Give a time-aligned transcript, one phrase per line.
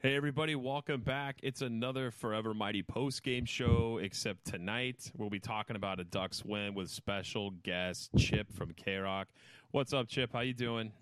[0.00, 1.40] Hey everybody, welcome back.
[1.42, 6.44] It's another Forever Mighty post game show, except tonight we'll be talking about a Ducks
[6.44, 9.26] win with special guest Chip from K Rock.
[9.72, 10.32] What's up, Chip?
[10.32, 10.92] How you doing?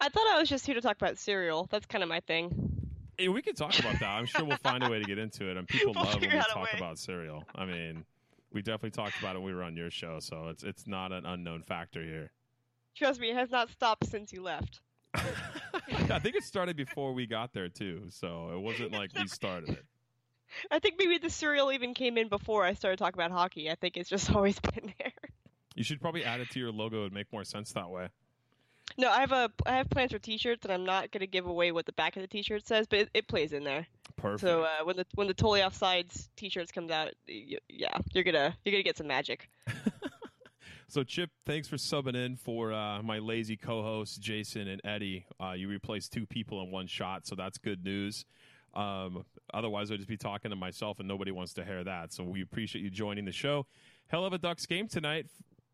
[0.00, 1.68] I thought I was just here to talk about cereal.
[1.70, 2.88] That's kind of my thing.
[3.18, 4.08] Hey, we could talk about that.
[4.08, 5.58] I'm sure we'll find a way to get into it.
[5.58, 7.44] And people We'll love when we talk about cereal.
[7.54, 8.02] I mean,
[8.50, 11.12] we definitely talked about it when we were on your show, so it's it's not
[11.12, 12.30] an unknown factor here.
[12.96, 14.80] Trust me, it has not stopped since you left.
[15.14, 19.70] I think it started before we got there too, so it wasn't like we started
[19.70, 19.84] it.
[20.70, 23.70] I think maybe the cereal even came in before I started talking about hockey.
[23.70, 25.12] I think it's just always been there.
[25.74, 27.00] You should probably add it to your logo.
[27.00, 28.08] It'd make more sense that way.
[28.98, 31.72] No, I have a I have plans for T-shirts, and I'm not gonna give away
[31.72, 33.86] what the back of the T-shirt says, but it, it plays in there.
[34.16, 34.40] Perfect.
[34.42, 38.54] So uh, when the when the totally offsides T-shirts comes out, y- yeah, you're gonna
[38.64, 39.48] you're gonna get some magic.
[40.92, 45.24] So, Chip, thanks for subbing in for uh, my lazy co-hosts Jason and Eddie.
[45.42, 48.26] Uh, you replaced two people in one shot, so that's good news.
[48.74, 52.12] Um, otherwise, I'd just be talking to myself, and nobody wants to hear that.
[52.12, 53.64] So, we appreciate you joining the show.
[54.08, 55.28] Hell of a Ducks game tonight.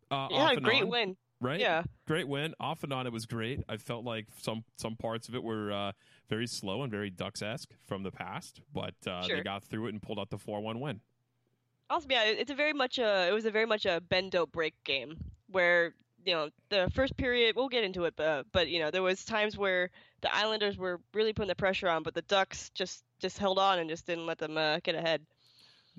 [0.09, 1.17] Uh, Yeah, great on, win.
[1.41, 1.59] right?
[1.59, 1.83] Yeah.
[2.07, 2.53] great win.
[2.57, 3.59] Off and on, it was great.
[3.67, 5.91] I felt like some some parts of it were uh,
[6.29, 9.89] very slow and very Ducks esque from the past, but uh, they got through it
[9.89, 11.01] and pulled out the four one win.
[11.89, 14.31] Also, yeah, it- it's a very much a it was a very much a bend
[14.31, 15.17] don't break game
[15.47, 15.95] where
[16.25, 19.23] you know the first period we'll get into it, but but you know there was
[19.25, 19.89] times where
[20.21, 23.79] the Islanders were really putting the pressure on, but the Ducks just just held on
[23.79, 25.25] and just didn't let them uh, get ahead.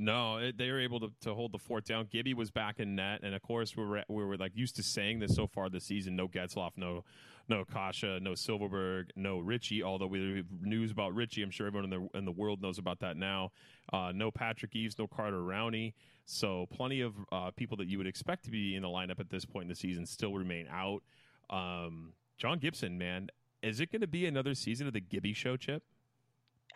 [0.03, 2.09] No, it, they were able to, to hold the fort down.
[2.11, 4.83] Gibby was back in net, and of course we were we were like used to
[4.83, 6.17] saying this so far this season.
[6.17, 7.05] No Getzlaff, no
[7.51, 9.83] no Kase, no Silfverberg, no Ritchie.
[9.83, 12.79] Although we have news about Ritchie, I'm sure everyone in the in the world knows
[12.79, 13.53] about that now.
[13.93, 15.93] Uh, no Patrick Eaves, no Carter Rowney.
[16.25, 19.29] So plenty of uh, people that you would expect to be in the lineup at
[19.29, 21.03] this point in the season still remain out.
[21.51, 23.29] Um, John Gibson, man,
[23.63, 25.83] is it going to be another season of the Gibby Show, Chip?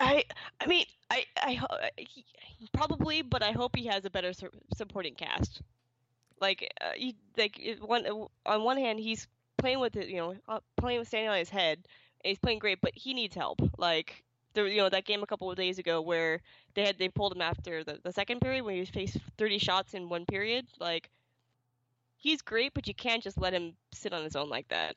[0.00, 0.24] I
[0.60, 2.24] I mean I I he,
[2.72, 5.62] probably, but I hope he has a better su- supporting cast.
[6.40, 8.06] Like uh, he, like one
[8.46, 9.28] on one hand he's
[9.58, 11.86] playing with it, you know, uh, playing with standing on his head.
[12.24, 13.60] He's playing great, but he needs help.
[13.78, 16.40] Like there, you know, that game a couple of days ago where
[16.74, 19.94] they had they pulled him after the, the second period when he faced 30 shots
[19.94, 20.66] in one period.
[20.80, 21.10] Like
[22.16, 24.96] he's great, but you can't just let him sit on his own like that.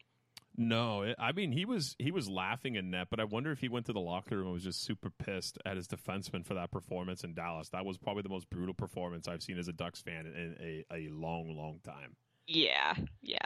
[0.59, 3.59] No, it, I mean he was he was laughing in net, but I wonder if
[3.59, 6.55] he went to the locker room and was just super pissed at his defenseman for
[6.55, 7.69] that performance in Dallas.
[7.69, 10.85] That was probably the most brutal performance I've seen as a Ducks fan in a,
[10.95, 12.15] a long, long time.
[12.47, 13.37] Yeah, yeah.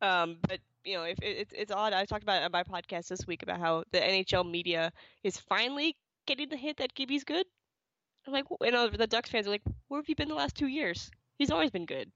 [0.00, 1.92] Um, but you know, if it, it's it's odd.
[1.92, 4.92] I talked about it on my podcast this week about how the NHL media
[5.24, 7.46] is finally getting the hint that Gibby's good.
[8.26, 10.56] I'm like, you know, the Ducks fans are like, where have you been the last
[10.56, 11.10] two years?
[11.38, 12.10] He's always been good,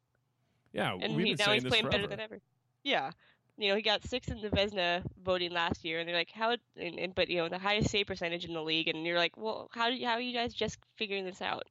[0.72, 1.88] Yeah, and we've he, been now he's this playing forever.
[1.88, 2.40] better than ever.
[2.84, 3.12] Yeah,
[3.60, 6.56] you know, he got sixth in the Vezina voting last year, and they're like, how?
[6.76, 9.36] And, and but you know, the highest save percentage in the league, and you're like,
[9.36, 11.64] well, how do you, how are you guys just figuring this out?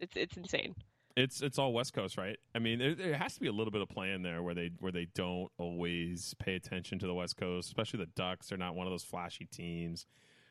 [0.00, 0.74] It's it's insane.
[1.16, 2.36] It's it's all West Coast, right?
[2.54, 4.70] I mean, there, there has to be a little bit of plan there where they
[4.78, 8.48] where they don't always pay attention to the West Coast, especially the Ducks.
[8.48, 10.06] They're not one of those flashy teams,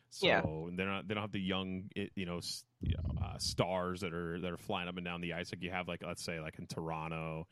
[0.10, 0.42] so Yeah.
[0.76, 2.40] they're not they don't have the young you know,
[2.82, 5.64] you know uh, stars that are that are flying up and down the ice like
[5.64, 7.48] you have like let's say like in Toronto.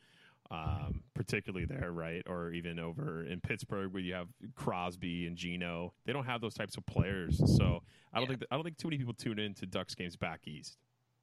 [0.50, 5.92] Um, particularly there, right, or even over in Pittsburgh, where you have Crosby and Geno,
[6.06, 7.36] they don't have those types of players.
[7.58, 7.82] So
[8.14, 8.28] I don't Yeah.
[8.36, 10.78] think I don't think too many people tune in to Ducks games back east.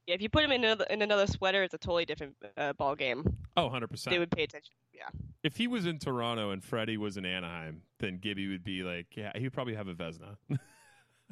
[0.06, 2.74] Yeah, if you put him in another, in another sweater, it's a totally different uh,
[2.74, 3.24] ball game.
[3.58, 4.14] Oh, 100 percent.
[4.14, 4.76] They would pay attention.
[4.94, 5.10] Yeah.
[5.44, 9.08] if he was in Toronto and Freddie was in Anaheim, then Gibby would be like,
[9.18, 10.38] yeah, he would probably have a Vezina.
[10.50, 10.58] you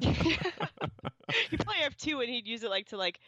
[1.58, 3.20] probably have two, and he'd use it like to like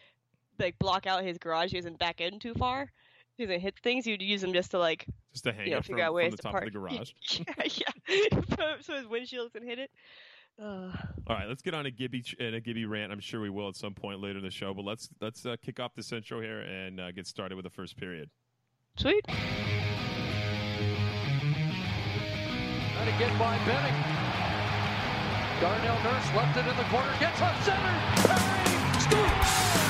[0.59, 1.71] like block out his garage.
[1.71, 2.91] He doesn't back in too far.
[3.37, 4.07] He doesn't hit things.
[4.07, 6.15] You'd use them just to like just to hang you know it from, figure out
[6.15, 6.67] from the to top park.
[6.67, 7.13] of the garage.
[7.31, 8.41] yeah, yeah.
[8.57, 9.91] so, so his windshield can hit it.
[10.59, 10.91] Uh,
[11.27, 13.13] All right, let's get on a Gibby ch- and a Gibby rant.
[13.13, 15.57] I'm sure we will at some point later in the show, but let's let's uh,
[15.63, 18.31] kick off this intro here and uh, get started with the first period.
[18.97, 19.23] sweet.
[19.27, 19.45] Trying
[23.13, 23.95] to get by Benning.
[25.61, 28.01] Darnell Nurse left it in the corner, gets up center.
[28.27, 29.86] Perry scoops.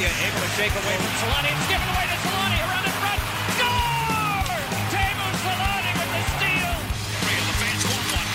[0.00, 0.20] Corey Perry.
[0.20, 1.52] Lilja able to shake away from Selanne.
[1.52, 2.56] It's given away to Selanne.
[2.60, 3.20] Around in front.
[3.56, 4.64] Score!
[4.90, 6.74] Teemu Selanne with the steal.
[7.46, 8.28] the fans want one.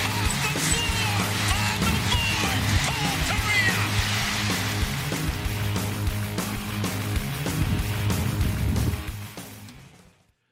[0.00, 1.28] Off the floor!
[1.56, 2.60] On the board!
[2.86, 3.80] Paul Kariya!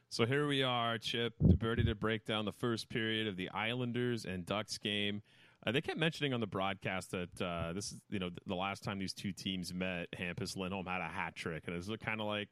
[0.09, 4.25] So here we are, Chip, ready to break down the first period of the Islanders
[4.25, 5.23] and Ducks game.
[5.65, 8.55] Uh, they kept mentioning on the broadcast that uh, this is, you know, th- the
[8.55, 12.21] last time these two teams met, Hampus Lindholm had a hat trick, and it's kind
[12.21, 12.49] of like,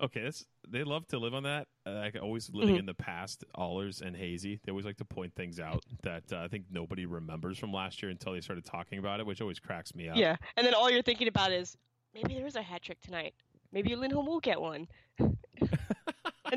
[0.00, 1.66] okay, that's they love to live on that.
[1.84, 2.80] Uh, like always living Mhm.
[2.80, 6.38] in the past, Ahlers and Hazy, they always like to point things out that uh,
[6.38, 9.58] I think nobody remembers from last year until they started talking about it, which always
[9.58, 10.16] cracks me up.
[10.16, 11.76] Yeah, and then all you're thinking about is
[12.14, 13.34] maybe there's a hat trick tonight.
[13.72, 14.86] Maybe Lindholm will get one.
[15.18, 15.36] and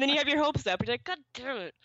[0.02, 0.82] then you have your hopes up.
[0.86, 1.76] You're like, God damn it.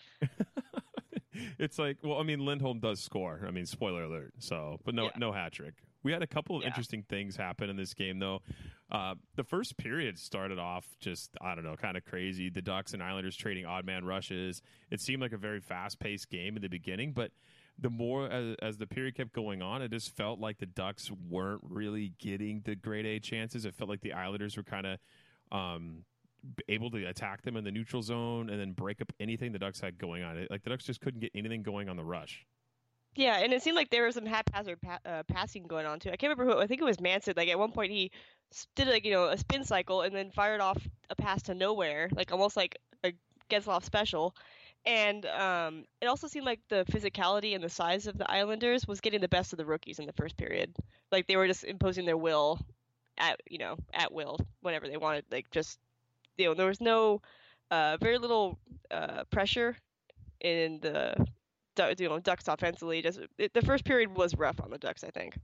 [1.59, 3.43] It's like, well, I mean, Lindholm does score.
[3.47, 4.33] I mean, spoiler alert.
[4.39, 5.09] So, but no, Yeah.
[5.17, 5.73] no hat trick.
[6.03, 6.67] We had a couple of Yeah.
[6.69, 8.41] interesting things happen in this game, though.
[8.89, 12.49] Uh, the first period started off just, I don't know, kind of crazy.
[12.49, 14.61] The Ducks and Islanders trading odd man rushes.
[14.89, 17.31] It seemed like a very fast paced game in the beginning, but
[17.79, 21.11] the more as, as the period kept going on, it just felt like the Ducks
[21.11, 23.65] weren't really getting the grade A chances.
[23.65, 24.99] It felt like the Islanders were kind of
[25.51, 26.03] um,
[26.67, 29.79] able to attack them in the neutral zone and then break up anything the Ducks
[29.79, 30.47] had going on.
[30.49, 32.45] Like the Ducks just couldn't get anything going on the rush.
[33.15, 36.09] Yeah, and it seemed like there was some haphazard pa- uh, passing going on too.
[36.09, 36.61] I can't remember who.
[36.61, 37.33] I think it was Manson.
[37.35, 38.11] Like at one point he
[38.75, 40.77] did like you know a spin cycle and then fired off
[41.09, 43.13] a pass to nowhere, like almost like a
[43.49, 44.35] Getzlaff special.
[44.85, 49.01] And um, it also seemed like the physicality and the size of the Islanders was
[49.01, 50.73] getting the best of the rookies in the first period.
[51.11, 52.59] Like they were just imposing their will
[53.17, 55.25] at you know at will whenever they wanted.
[55.31, 55.79] Like just
[56.37, 57.21] you know there was no
[57.71, 58.59] uh, very little
[58.91, 59.75] uh, pressure
[60.41, 61.15] in the
[61.97, 63.01] you know Ducks offensively.
[63.01, 65.37] Just it, the first period was rough on the Ducks, I think.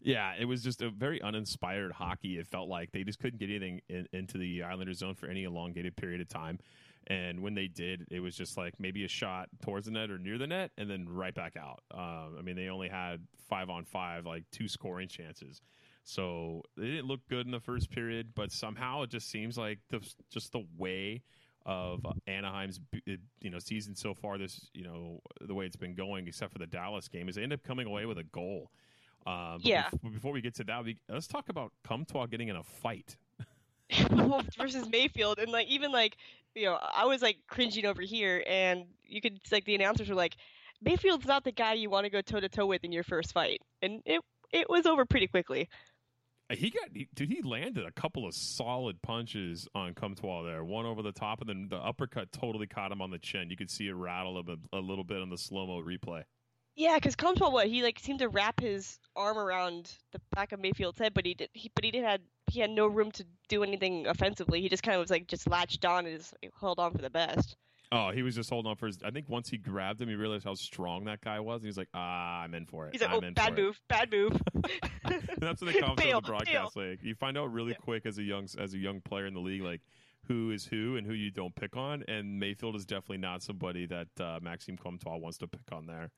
[0.00, 2.38] Yeah, it was just a very uninspired hockey.
[2.38, 5.44] It felt like they just couldn't get anything in, into the Islanders zone for any
[5.44, 6.60] elongated period of time.
[7.08, 10.18] And when they did, it was just like maybe a shot towards the net or
[10.18, 11.80] near the net, and then right back out.
[11.92, 15.62] Um, I mean, they only had five on five, like two scoring chances.
[16.08, 19.78] So they didn't look good in the first period, but somehow it just seems like
[19.90, 20.00] the
[20.30, 21.22] just the way
[21.66, 24.38] of Anaheim's you know season so far.
[24.38, 27.42] This you know the way it's been going, except for the Dallas game, is they
[27.42, 28.70] end up coming away with a goal.
[29.26, 29.90] Um, but Yeah.
[29.90, 33.18] bef- before we get to that, we, let's talk about Comtois getting in a fight.
[34.58, 36.16] versus Mayfield, and like even like
[36.54, 40.14] you know I was like cringing over here, and you could like the announcers were
[40.14, 40.36] like,
[40.80, 43.34] Mayfield's not the guy you want to go toe to toe with in your first
[43.34, 44.22] fight, and it
[44.52, 45.68] it was over pretty quickly.
[46.50, 47.28] He got, he, dude.
[47.28, 50.64] He landed a couple of solid punches on Comtois there.
[50.64, 53.50] One over the top, and then the uppercut totally caught him on the chin.
[53.50, 56.22] You could see it rattle a, a little bit on the slow mo replay.
[56.74, 60.60] Yeah, because Comtois, what he like seemed to wrap his arm around the back of
[60.60, 63.26] Mayfield's head, but he did he but he did had he had no room to
[63.48, 64.62] do anything offensively.
[64.62, 67.10] He just kind of was like just latched on and just held on for the
[67.10, 67.56] best.
[67.90, 68.98] Oh, he was just holding on for his.
[69.02, 71.56] I think once he grabbed him, he realized how strong that guy was.
[71.56, 72.92] And he was like, "Ah, I'm in for it.
[72.92, 74.32] He's like, I'm oh, in bad for it." move, bad move.
[75.38, 76.76] That's what they on the broadcast.
[76.76, 79.40] Like you find out really quick as a young as a young player in the
[79.40, 79.80] league, like
[80.28, 82.04] who is who and who you don't pick on.
[82.06, 86.10] And Mayfield is definitely not somebody that uh, Maxime Comtois wants to pick on there.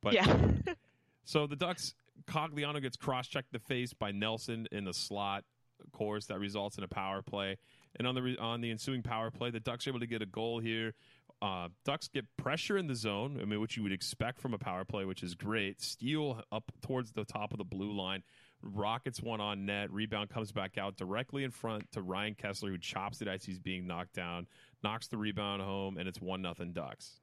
[0.00, 0.36] But yeah.
[1.24, 1.94] so the Ducks,
[2.26, 5.44] Cogliano gets cross-checked the face by Nelson in the slot.
[5.84, 7.56] Of course, that results in a power play.
[7.98, 10.22] And on the re- on the ensuing power play, the Ducks are able to get
[10.22, 10.94] a goal here.
[11.42, 14.58] Uh, Ducks get pressure in the zone, I mean, which you would expect from a
[14.58, 15.80] power play, which is great.
[15.80, 18.22] Steal up towards the top of the blue line,
[18.62, 19.90] rockets one on net.
[19.90, 23.58] Rebound comes back out directly in front to Ryan Kesler, who chops it as he's
[23.58, 24.46] being knocked down,
[24.84, 27.20] knocks the rebound home, and it's one nothing Ducks.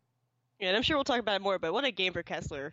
[0.59, 1.59] Yeah, and I'm sure we'll talk about it more.
[1.59, 2.71] But what a game for Kesler.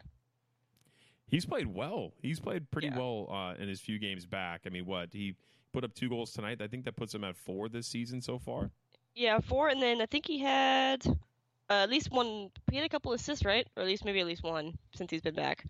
[1.27, 2.13] He's played well.
[2.23, 2.99] He's played pretty Yeah.
[2.99, 4.63] well uh, in his few games back.
[4.67, 5.35] I mean, what he
[5.75, 6.63] put up two goals tonight.
[6.63, 8.71] I think that puts him at four this season so far.
[9.15, 11.05] Yeah, four, and then I think he had
[11.69, 12.51] uh, at least one.
[12.71, 13.67] He had a couple assists, right?
[13.77, 15.67] Or at least maybe at least one since he's been back.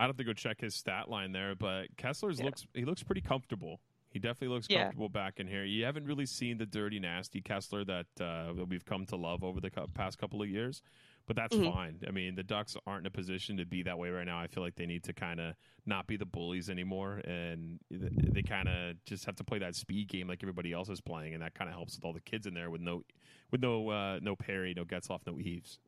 [0.00, 2.46] I'd have to go check his stat line there, but Kesler's Yeah.
[2.46, 3.80] looks he looks pretty comfortable.
[4.10, 4.82] He definitely looks Yeah.
[4.84, 5.64] comfortable back in here.
[5.64, 9.42] You haven't really seen the dirty, nasty Kesler that uh, that we've come to love
[9.44, 10.82] over the past couple of years,
[11.26, 11.72] but that's Mhm.
[11.72, 12.00] fine.
[12.06, 14.38] I mean, the Ducks aren't in a position to be that way right now.
[14.40, 15.54] I feel like they need to kind of
[15.86, 20.08] not be the bullies anymore, and they kind of just have to play that speed
[20.08, 22.46] game like everybody else is playing, and that kind of helps with all the kids
[22.46, 23.02] in there with no
[23.50, 25.78] with no uh, no Perry, no Getzlaff, no Eaves.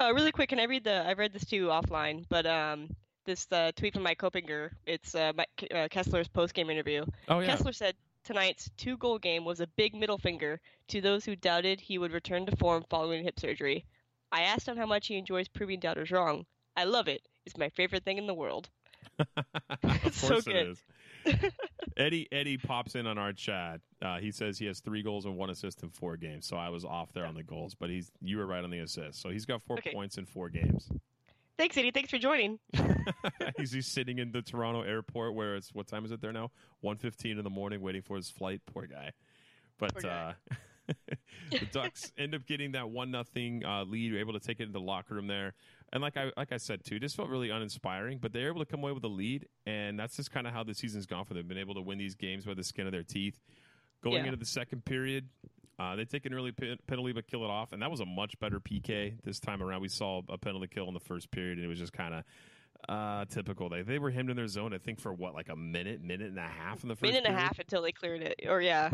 [0.00, 1.06] Uh, really quick, can I read the?
[1.06, 2.88] I read this too offline, but um,
[3.24, 4.70] this uh, tweet from Mike Kopinger.
[4.86, 7.04] It's uh, Mike, uh, Kesler's post game interview.
[7.28, 11.24] Oh yeah, Kesler said tonight's two goal game was a big middle finger to those
[11.24, 13.84] who doubted he would return to form following hip surgery.
[14.34, 16.44] I asked him how much he enjoys proving doubters wrong.
[16.76, 17.22] I love it.
[17.46, 18.68] It's my favorite thing in the world.
[19.84, 20.66] of So course it good.
[20.70, 20.82] is.
[21.96, 23.80] Eddie Eddie pops in on our chat.
[24.02, 26.46] Uh, he says he has three goals and one assist in four games.
[26.46, 28.80] So I was off there on the goals, but he's you were right on the
[28.80, 29.22] assist.
[29.22, 29.92] So he's got four Okay.
[29.92, 30.88] points in four games.
[31.56, 31.92] Thanks, Eddie.
[31.92, 32.58] Thanks for joining.
[33.56, 36.50] he's, he's sitting in the Toronto airport where it's what time is it there now?
[36.80, 38.60] One fifteen in the morning, waiting for his flight.
[38.66, 39.12] Poor guy.
[39.78, 40.34] But Poor guy.
[40.50, 40.54] uh,
[41.50, 44.10] the Ducks end up getting that one nothing uh, lead.
[44.10, 45.54] You're able to take it into the locker room there,
[45.92, 48.18] and like I like I said too, just felt really uninspiring.
[48.20, 50.64] But they're able to come away with a lead, and that's just kind of how
[50.64, 51.46] the season's gone for them.
[51.48, 53.38] Been able to win these games by the skin of their teeth.
[54.02, 54.24] Going Yeah.
[54.26, 55.28] into the second period,
[55.78, 58.06] uh, they take an early pe- penalty but kill it off, and that was a
[58.06, 59.80] much better PK this time around.
[59.80, 62.24] We saw a penalty kill in the first period, and it was just kind of.
[62.86, 63.70] Uh, typical.
[63.70, 64.74] They they were hemmed in their zone.
[64.74, 67.04] I think for what like a minute, minute and a half in the first.
[67.10, 68.40] Minute and a half until they cleared it.
[68.46, 68.90] Or yeah,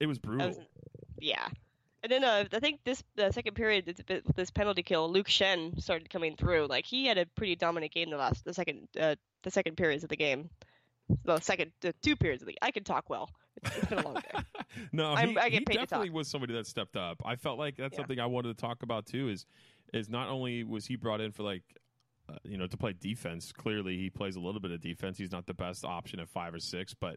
[0.00, 0.48] It was brutal.
[0.48, 0.58] was,
[1.20, 1.48] yeah.
[2.02, 5.80] And then uh, I think this the second period, this, this penalty kill, Luke Schenn
[5.80, 6.66] started coming through.
[6.66, 10.04] Like he had a pretty dominant game the last, the second, uh, the second periods
[10.04, 10.50] of the game.
[11.24, 12.58] The second, the two periods of the.
[12.60, 13.30] I can talk well.
[13.62, 14.40] It's, it's been a long day.
[14.92, 17.22] no, he, I get he definitely was somebody that stepped up.
[17.24, 17.98] I felt like that's Yeah.
[17.98, 19.28] something I wanted to talk about too.
[19.28, 19.46] Is
[19.92, 21.62] is not only was he brought in for like
[22.28, 23.52] uh, you know to play defense.
[23.52, 25.16] Clearly, he plays a little bit of defense.
[25.18, 27.16] He's not the best option at five or six, but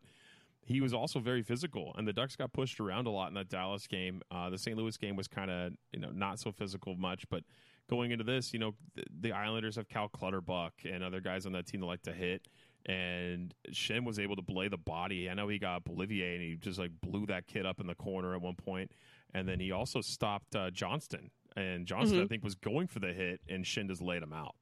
[0.67, 1.93] he was also very physical.
[1.97, 4.21] And the Ducks got pushed around a lot in that Dallas game.
[4.29, 4.77] Uh, the St.
[4.77, 7.43] Louis game was kind of you know not so physical much, but
[7.89, 11.53] going into this, you know, the, the Islanders have Cal Clutterbuck and other guys on
[11.53, 12.47] that team that like to hit.
[12.85, 15.29] And Schenn was able to play the body.
[15.29, 17.95] I know he got Beauvillier and he just like blew that kid up in the
[17.95, 18.91] corner at one point.
[19.33, 21.31] And then he also stopped uh, Johnston.
[21.55, 22.29] And Johnston, I Mhm.
[22.29, 24.55] think, was going for the hit, and Schenn just laid him out.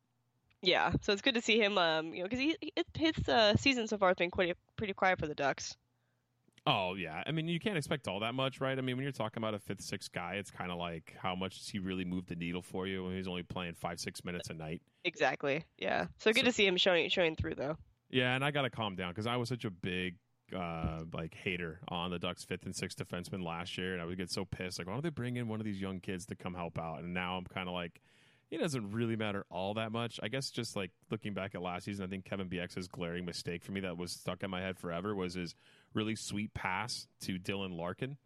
[0.61, 1.77] Yeah, so it's good to see him.
[1.77, 4.93] Um, you know, because he it, his uh, season so far has been quite pretty
[4.93, 5.75] quiet for the Ducks.
[6.67, 8.77] Oh yeah, I mean you can't expect all that much, right?
[8.77, 11.35] I mean when you're talking about a fifth, sixth guy, it's kind of like how
[11.35, 14.25] much does he really move the needle for you when he's only playing five, six
[14.25, 14.81] minutes a night?
[15.03, 15.63] Exactly.
[15.77, 16.07] Yeah.
[16.17, 17.77] So good So- to see him showing showing through though.
[18.09, 20.15] Yeah, and I got to calm down because I was such a big
[20.55, 24.17] uh like hater on the Ducks fifth and sixth defenseman last year, and I would
[24.17, 24.77] get so pissed.
[24.79, 26.99] Like, why don't they bring in one of these young kids to come help out?
[26.99, 27.99] And now I'm kind of like,
[28.51, 30.19] it doesn't really matter all that much.
[30.21, 33.63] I guess just like looking back at last season, I think Kevin Bieksa's glaring mistake
[33.63, 35.55] for me that was stuck in my head forever was his
[35.95, 38.17] really sweet pass to Dylan Larkin,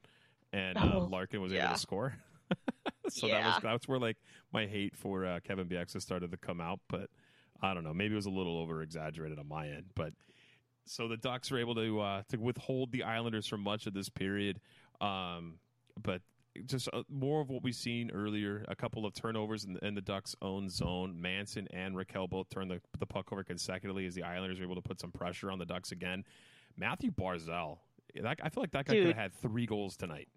[0.52, 2.16] and uh, Oh, Larkin was able to score.
[3.10, 4.18] so that was that's where like
[4.52, 7.10] my hate for uh, Kevin Bieksa started to come out, but.
[7.62, 7.94] I don't know.
[7.94, 10.14] Maybe it was a little over exaggerated on my end, but
[10.86, 14.08] so the Ducks were able to uh, to withhold the Islanders for much of this
[14.08, 14.62] period.
[15.02, 15.60] Um,
[16.02, 16.22] but
[16.66, 18.66] just uh, more of what we've seen earlier.
[18.68, 21.20] A couple of turnovers in, in the Ducks' own zone.
[21.20, 24.76] Manson and Rakell both turned the, the puck over consecutively as the Islanders were able
[24.76, 26.24] to put some pressure on the Ducks again.
[26.80, 27.78] Mathew Barzal,
[28.16, 30.30] that, I feel like that guy could have had three goals tonight.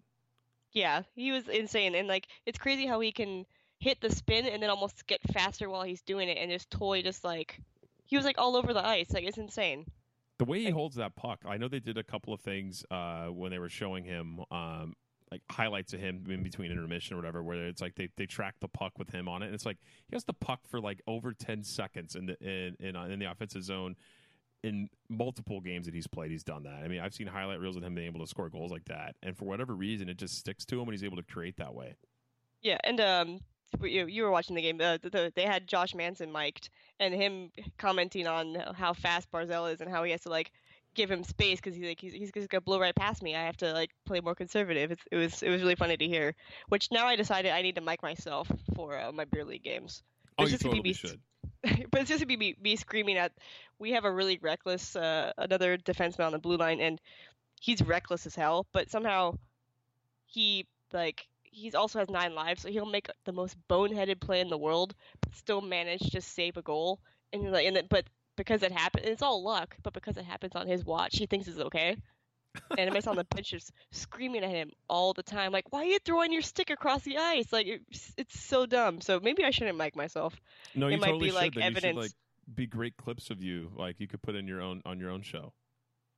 [0.71, 3.45] Yeah, he was insane, and like it's crazy how he can
[3.79, 7.03] hit the spin and then almost get faster while he's doing it, and just totally
[7.03, 7.59] just like
[8.05, 9.11] he was like all over the ice.
[9.11, 9.85] Like it's insane.
[10.39, 13.27] The way he holds that puck, I know they did a couple of things uh,
[13.27, 14.95] when they were showing him, um,
[15.31, 18.55] like highlights of him in between intermission or whatever, where it's like they, they track
[18.59, 19.77] the puck with him on it, and it's like
[20.09, 23.19] he has the puck for like over ten seconds in the in in, uh, in
[23.19, 23.95] the offensive zone.
[24.63, 26.83] In multiple games that he's played, he's done that.
[26.83, 29.15] I mean, I've seen highlight reels of him being able to score goals like that,
[29.21, 31.73] and for whatever reason, it just sticks to him, and he's able to create that
[31.73, 31.95] way.
[32.61, 33.39] Yeah, and um,
[33.81, 34.79] you you were watching the game.
[34.79, 39.71] Uh, the, the, they had Josh Manson mic'd, and him commenting on how fast Barzal
[39.73, 40.51] is and how he has to like
[40.95, 43.35] give him space because he's like he's, he's just gonna blow right past me.
[43.35, 44.91] I have to like play more conservative.
[44.91, 46.35] It's, it was it was really funny to hear.
[46.69, 50.03] Which now I decided I need to mic myself for uh, my beer league games.
[50.37, 51.19] Oh, you totally be- should.
[51.91, 53.31] but it's just gonna be me, screaming at.
[53.79, 56.99] We have a really reckless uh, another defenseman on the blue line, and
[57.61, 58.67] he's reckless as hell.
[58.73, 59.37] But somehow
[60.25, 64.49] he like he's also has nine lives, so he'll make the most boneheaded play in
[64.49, 66.99] the world, but still manage to save a goal.
[67.33, 68.05] And like, and then, but
[68.37, 69.77] because it happened, it's all luck.
[69.83, 71.97] But because it happens on his watch, he thinks it's okay.
[72.77, 75.85] And I'm on the bench just screaming at him all the time, like, "Why are
[75.85, 77.51] you throwing your stick across the ice?
[77.51, 80.35] Like, it's, it's so dumb." So maybe I shouldn't mic myself.
[80.75, 81.35] No, you it might totally be should.
[81.35, 81.97] like you should, evidence.
[81.97, 82.11] like
[82.55, 85.21] be great clips of you, like you could put in your own on your own
[85.21, 85.53] show.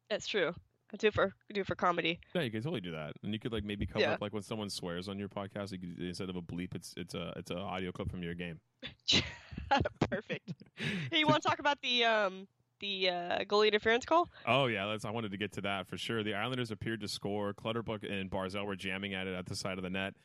[0.10, 0.54] That's true.
[0.94, 2.20] I do it for do it for comedy.
[2.34, 4.14] Yeah, you could totally do that, and you could like maybe cover Yeah.
[4.14, 5.72] up like when someone swears on your podcast.
[5.72, 8.36] You could, instead of a bleep, it's it's a it's an audio clip from your
[8.36, 8.60] game.
[10.10, 10.54] Perfect.
[11.12, 12.48] hey, you want to talk about the um
[12.80, 14.30] the uh, goalie interference call?
[14.46, 15.06] Oh yeah, let's.
[15.06, 16.24] I wanted to get to that for sure.
[16.24, 17.54] The Islanders appeared to score.
[17.54, 20.16] Clutterbuck and Barzal were jamming at it at the side of the net.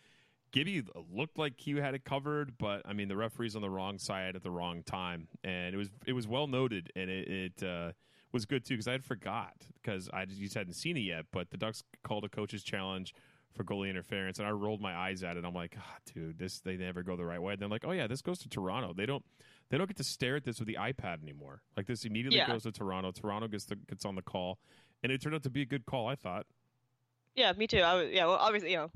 [0.52, 3.99] Gibby looked like he had it covered, but I mean the referee's on the wrong
[3.99, 7.66] side at the wrong time, and it was it was well noted, and it, it
[7.66, 7.92] uh,
[8.33, 11.26] was good too because I had forgot because I just hadn't seen it yet.
[11.33, 13.14] But the Ducks called a coach's challenge
[13.54, 15.45] for goalie interference, and I rolled my eyes at it.
[15.45, 17.52] I'm like, ah, dude, this they never go the right way.
[17.52, 18.92] And they're like, oh yeah, this goes to Toronto.
[18.92, 19.25] They don't
[19.70, 21.62] they don't get to stare at this with the iPad anymore.
[21.76, 22.48] Like this immediately Yeah.
[22.48, 23.12] goes to Toronto.
[23.12, 24.58] Toronto gets the, gets on the call,
[25.02, 26.08] and it turned out to be a good call.
[26.08, 26.46] I thought.
[27.36, 27.78] Yeah, me too.
[27.80, 28.90] I was, yeah, well, obviously, you know,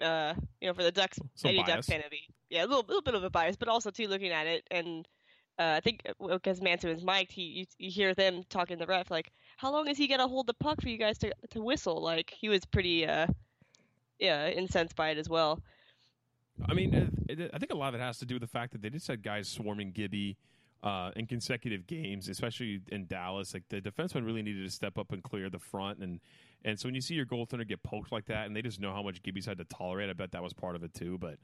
[0.00, 1.68] uh, you know, for the Ducks, Some any bias.
[1.68, 4.30] Ducks fan, be yeah, a little, little bit of a bias, but also too looking
[4.30, 5.08] at it, and
[5.58, 8.88] uh, I think because Manson is mic'd, he you, you hear them talking to the
[8.88, 11.60] ref like, how long is he gonna hold the puck for you guys to to
[11.60, 12.00] whistle?
[12.00, 13.26] Like he was pretty, uh,
[14.20, 15.60] yeah, incensed by it as well.
[16.68, 16.94] I mean,
[17.28, 18.90] it, I think a lot of it has to do with the fact that they
[18.90, 20.36] just had guys swarming Gibby
[20.82, 23.54] uh, in consecutive games, especially in Dallas.
[23.54, 26.20] Like the defenseman really needed to step up and clear the front, and
[26.64, 28.92] and so when you see your goaltender get poked like that, and they just know
[28.92, 31.18] how much Gibby's had to tolerate, I bet that was part of it too.
[31.18, 31.36] But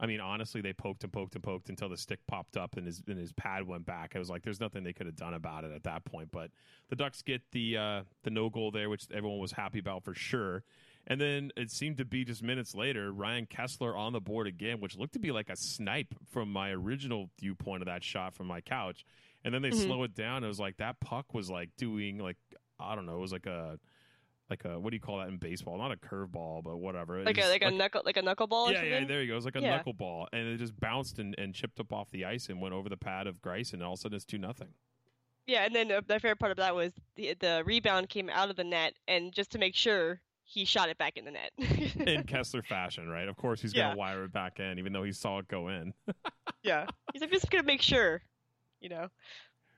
[0.00, 2.86] I mean, honestly, they poked and poked and poked until the stick popped up and
[2.86, 4.12] his and his pad went back.
[4.14, 6.30] I was like, there's nothing they could have done about it at that point.
[6.32, 6.50] But
[6.88, 10.14] the Ducks get the uh, the no goal there, which everyone was happy about for
[10.14, 10.64] sure.
[11.06, 14.80] And then it seemed to be just minutes later, Ryan Kesler on the board again,
[14.80, 18.46] which looked to be like a snipe from my original viewpoint of that shot from
[18.46, 19.04] my couch.
[19.44, 19.84] And then they Mhm.
[19.84, 20.44] slow it down.
[20.44, 22.38] It was like that puck was like doing like
[22.80, 23.78] I don't know, it was like a
[24.50, 25.76] like a what do you call that in baseball?
[25.78, 27.18] Not a curveball, but whatever.
[27.20, 28.92] It Like a just- like a knuckle like a knuckleball or yeah, something.
[28.92, 29.32] yeah, there you go.
[29.34, 29.82] It was like a Yeah.
[29.82, 32.88] knuckleball, and it just bounced and, and chipped up off the ice and went over
[32.88, 34.74] the pad of Greiss, and all of a sudden it's two nothing.
[35.46, 38.56] Yeah, and then the favorite part of that was the the rebound came out of
[38.56, 41.50] the net, and just to make sure, he shot it back in the net.
[41.58, 43.28] in Kesler fashion, right?
[43.28, 43.88] Of course, he's Yeah.
[43.88, 45.92] gonna wire it back in, even though he saw it go in.
[46.62, 48.22] yeah, he's like, just gonna make sure,
[48.80, 49.08] you know.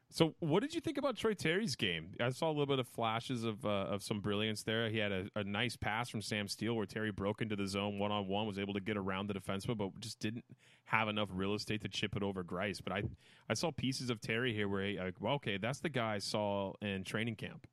[0.09, 2.15] So, what did you think about Troy Terry's game?
[2.21, 4.89] I saw a little bit of flashes of uh, of some brilliance there.
[4.89, 7.99] He had a, a nice pass from Sam Steel where Terry broke into the zone
[7.99, 10.45] one on one, was able to get around the defenseman, but just didn't
[10.85, 12.81] have enough real estate to chip it over Greiss.
[12.83, 13.03] But I
[13.49, 16.19] I saw pieces of Terry here where, he, like, well, okay, that's the guy I
[16.19, 17.67] saw in training camp.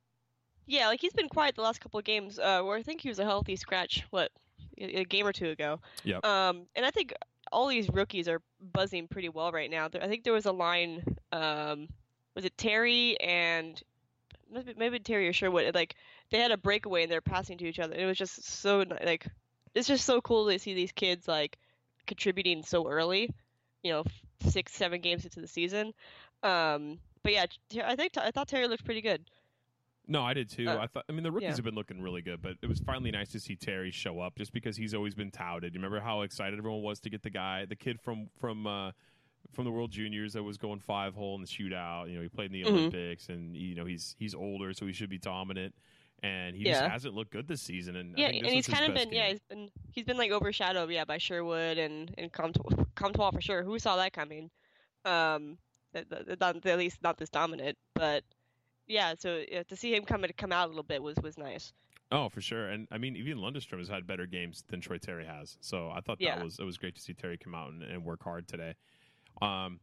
[0.66, 3.08] Yeah, like he's been quiet the last couple of games, uh, where I think he
[3.08, 4.30] was a healthy scratch, what,
[4.78, 5.80] a game or two ago.
[6.04, 6.24] Yep.
[6.24, 7.12] Um, and I think
[7.52, 8.40] all these rookies are
[8.72, 9.88] buzzing pretty well right now.
[10.00, 11.88] I think there was a line, um,
[12.34, 13.80] was it Terry and
[14.50, 15.74] maybe, maybe Terry or Sherwood?
[15.74, 15.94] Like
[16.30, 17.94] they had a breakaway and they're passing to each other.
[17.94, 19.26] It was just so like
[19.74, 21.58] it's just so cool to see these kids like
[22.06, 23.30] contributing so early.
[23.82, 24.04] You know,
[24.48, 25.92] six, seven games into the season.
[26.42, 27.46] Um, but yeah,
[27.84, 29.22] I think I thought Terry looked pretty good.
[30.06, 30.68] No, I did too.
[30.68, 31.04] Uh, I thought.
[31.08, 31.56] I mean, the rookies yeah.
[31.56, 34.36] have been looking really good, but it was finally nice to see Terry show up,
[34.36, 35.74] just because he's always been touted.
[35.74, 38.92] You remember how excited everyone was to get the guy, the kid from from uh,
[39.52, 42.10] from the World Juniors that was going five hole in the shootout.
[42.10, 42.72] You know, he played in the Mhm.
[42.72, 45.74] Olympics, and you know he's he's older, so he should be dominant.
[46.22, 47.96] And he just hasn't looked good this season.
[47.96, 51.04] And Yeah, and he's kind of been yeah he's been he's been like overshadowed yeah
[51.04, 53.62] by Sherwood and and Comtois, Comtois for sure.
[53.62, 54.50] Who saw that coming?
[55.04, 55.58] Um,
[55.94, 58.24] at least not this dominant, but
[58.86, 59.14] yeah.
[59.18, 61.72] So yeah, to see him come come out a little bit was was nice.
[62.12, 62.68] Oh, for sure.
[62.68, 65.56] And I mean, even Lundestrom has had better games than Troy Terry has.
[65.60, 66.42] So I thought that Yeah.
[66.42, 68.74] was it was great to see Terry come out and, and work hard today.
[69.42, 69.80] Um,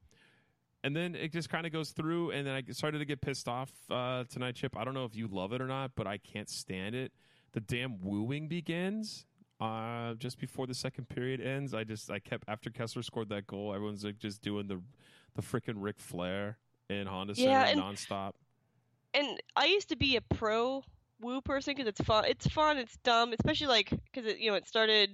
[0.84, 3.48] and then it just kind of goes through, and then I started to get pissed
[3.48, 4.76] off uh, tonight, Chip.
[4.76, 7.12] I don't know if you love it or not, but I can't stand it.
[7.52, 9.26] The damn wooing begins
[9.60, 11.74] uh, just before the second period ends.
[11.76, 14.82] I just I kept after Kesler scored that goal, everyone's like just doing the
[15.36, 16.58] the freaking Ric Flair
[16.90, 18.34] in Honda Yeah, Center and- nonstop.
[19.14, 20.84] And I used to be a pro
[21.20, 22.26] woo person because it's fun.
[22.28, 22.78] It's fun.
[22.78, 25.10] It's dumb, especially like because it you know it started.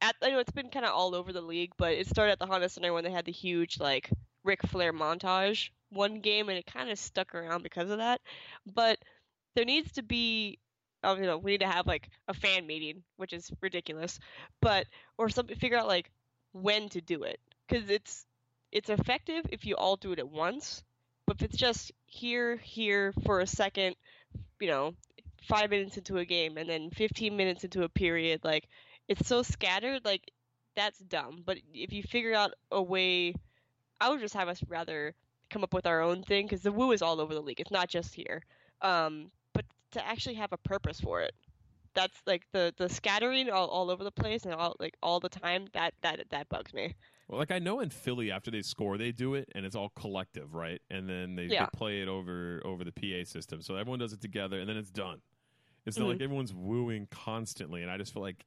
[0.00, 2.38] At, I know it's been kind of all over the league, but it started at
[2.40, 4.10] the Honda Center when they had the huge like
[4.44, 8.20] Ric Flair montage one game, and it kind of stuck around because of that.
[8.74, 8.98] But
[9.54, 10.58] there needs to be,
[11.04, 14.18] oh, you know, we need to have like a fan meeting, which is ridiculous,
[14.60, 14.86] but
[15.18, 16.10] or something figure out like
[16.52, 18.26] when to do it because it's
[18.70, 20.82] it's effective if you all do it at once,
[21.30, 23.96] if it's just here, here for a second,
[24.60, 24.94] you know,
[25.48, 28.68] five minutes into a game and then 15 minutes into a period, like
[29.08, 30.30] it's so scattered, like
[30.76, 31.42] that's dumb.
[31.44, 33.34] But if you figure out a way,
[34.00, 35.14] I would just have us rather
[35.50, 37.60] come up with our own thing because the woo is all over the league.
[37.60, 38.42] It's not just here.
[38.80, 41.34] Um, but to actually have a purpose for it,
[41.94, 45.28] that's like the the scattering all, all over the place and all like all the
[45.28, 45.66] time.
[45.74, 46.96] That that that bugs me.
[47.32, 49.88] Well, like I know in Philly, after they score, they do it, and it's all
[49.96, 50.82] collective, right?
[50.90, 51.64] And then they, Yeah.
[51.64, 54.76] they play it over over the PA system, so everyone does it together, and then
[54.76, 55.22] it's done.
[55.86, 56.08] It's Mhm.
[56.08, 58.44] like everyone's wooing constantly, and I just feel like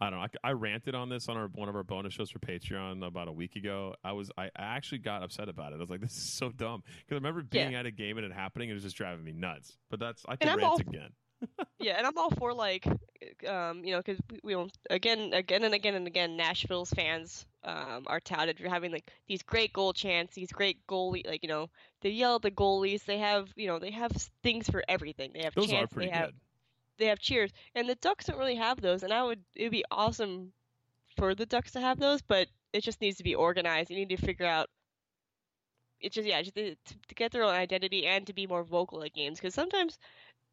[0.00, 0.26] I don't know.
[0.44, 3.26] I, I ranted on this on our one of our bonus shows for Patreon about
[3.28, 3.96] a week ago.
[4.04, 5.76] I was I, actually got upset about it.
[5.76, 7.80] I was like, this is so dumb because I remember being Yeah.
[7.80, 9.78] at a game and it happening, and it was just driving me nuts.
[9.88, 11.14] But that's I can rant all- again.
[11.78, 12.86] Yeah, and I'm all for like,
[13.46, 17.46] um, you know, because we, we don't again, again and again and again, Nashville's fans
[17.64, 21.48] um, are touted for having like these great goal chants, these great goalie, like you
[21.48, 21.68] know,
[22.00, 23.04] they yell at the goalies.
[23.04, 25.32] They have, you know, they have things for everything.
[25.34, 25.74] They have Those chants.
[25.74, 26.34] are pretty they have good.
[26.98, 29.02] they have cheers, and the Ducks don't really have those.
[29.02, 30.52] And I would, it'd be awesome
[31.16, 33.90] for the Ducks to have those, but it just needs to be organized.
[33.90, 34.68] You need to figure out.
[36.00, 36.74] It's just yeah, just to,
[37.08, 39.98] to get their own identity and to be more vocal at games because sometimes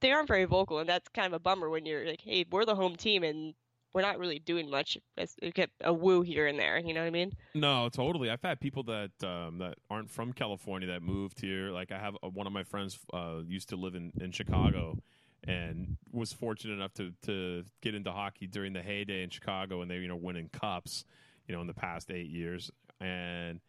[0.05, 2.63] they aren't very vocal, and that's kind of a bummer when you're like, hey, we're
[2.63, 3.55] the home team and
[3.91, 4.99] we're not really doing much.
[5.41, 6.77] You get a woo here and there.
[6.77, 7.33] You know what I mean?
[7.55, 8.29] No, totally.
[8.29, 11.71] I've had people that um, that aren't from California that moved here.
[11.71, 14.99] Like I have uh, one of my friends uh, used to live in, in Chicago
[15.45, 19.89] and was fortunate enough to, to get into hockey during the heyday in Chicago and
[19.89, 21.03] they you know winning cups,
[21.47, 22.69] you know, in the past eight years.
[23.01, 23.59] And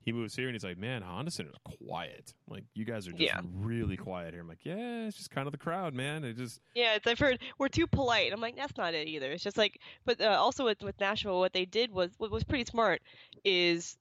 [0.00, 2.32] he moves here and he's like, "Man, Honda Center is quiet.
[2.48, 3.40] Like you guys are just Yeah.
[3.52, 6.24] really quiet here." I'm like, "Yeah, it's just kind of the crowd, man.
[6.24, 8.32] It just Yeah, it's, I've heard we're too polite.
[8.32, 9.30] I'm like, that's not it either.
[9.32, 12.44] It's just like, but uh, also with with Nashville, what they did was what was
[12.44, 13.02] pretty smart
[13.44, 13.96] is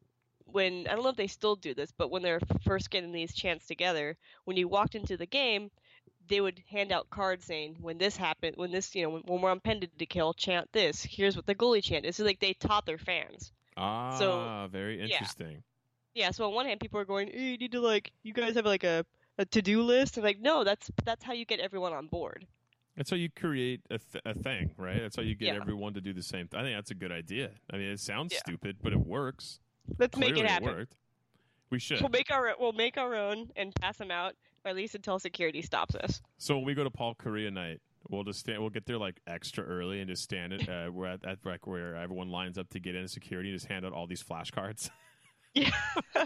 [0.45, 3.33] when I don't know if they still do this, but when they're first getting these
[3.33, 5.69] chants together, when you walked into the game,
[6.29, 9.41] they would hand out cards saying, when this happened, when this, you know, when, when
[9.41, 11.03] we're on pendant to kill, chant this.
[11.03, 12.15] Here's what the goalie chant is.
[12.15, 13.51] So like they taught their fans.
[13.75, 15.57] ah so, very interesting." Yeah.
[16.17, 18.55] Yeah, so on one hand, people are going, hey, you need to like, you guys
[18.55, 19.05] have like a
[19.37, 20.17] a to do list.
[20.17, 22.47] I'm like, no, that's that's how you get everyone on board.
[22.95, 24.99] That's how you create a, th- a thing, right?
[24.99, 25.59] That's how you get Yeah.
[25.61, 26.47] everyone to do the same.
[26.47, 27.51] Th- I think that's a good idea.
[27.71, 28.39] I mean, it sounds Yeah.
[28.39, 29.59] stupid, but it works.
[29.99, 30.69] Let's make it happen.
[30.69, 30.95] worked.
[31.69, 32.01] We should.
[32.01, 34.33] We'll make our we'll make our own and pass them out,
[34.65, 36.19] or at least until security stops us.
[36.39, 38.59] So when we go to Paul Kariya night, we'll just stand.
[38.61, 40.67] We'll get there like extra early and just stand it.
[40.67, 43.49] Uh, we're at, that like where everyone lines up to get in security.
[43.51, 44.89] and Just hand out all these flashcards.
[45.61, 46.25] Yeah.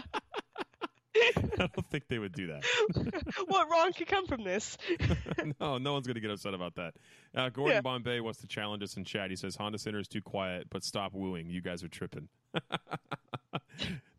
[1.14, 2.64] I don't think they would do that.
[3.46, 4.78] what wrong could come from this?
[5.60, 6.94] no, no one's going to get upset about that.
[7.34, 7.80] Uh, Gordon Yeah.
[7.82, 9.30] Bombay wants to challenge us in chat.
[9.30, 11.50] He says Honda Center is too quiet, but stop wooing.
[11.50, 12.28] You guys are tripping.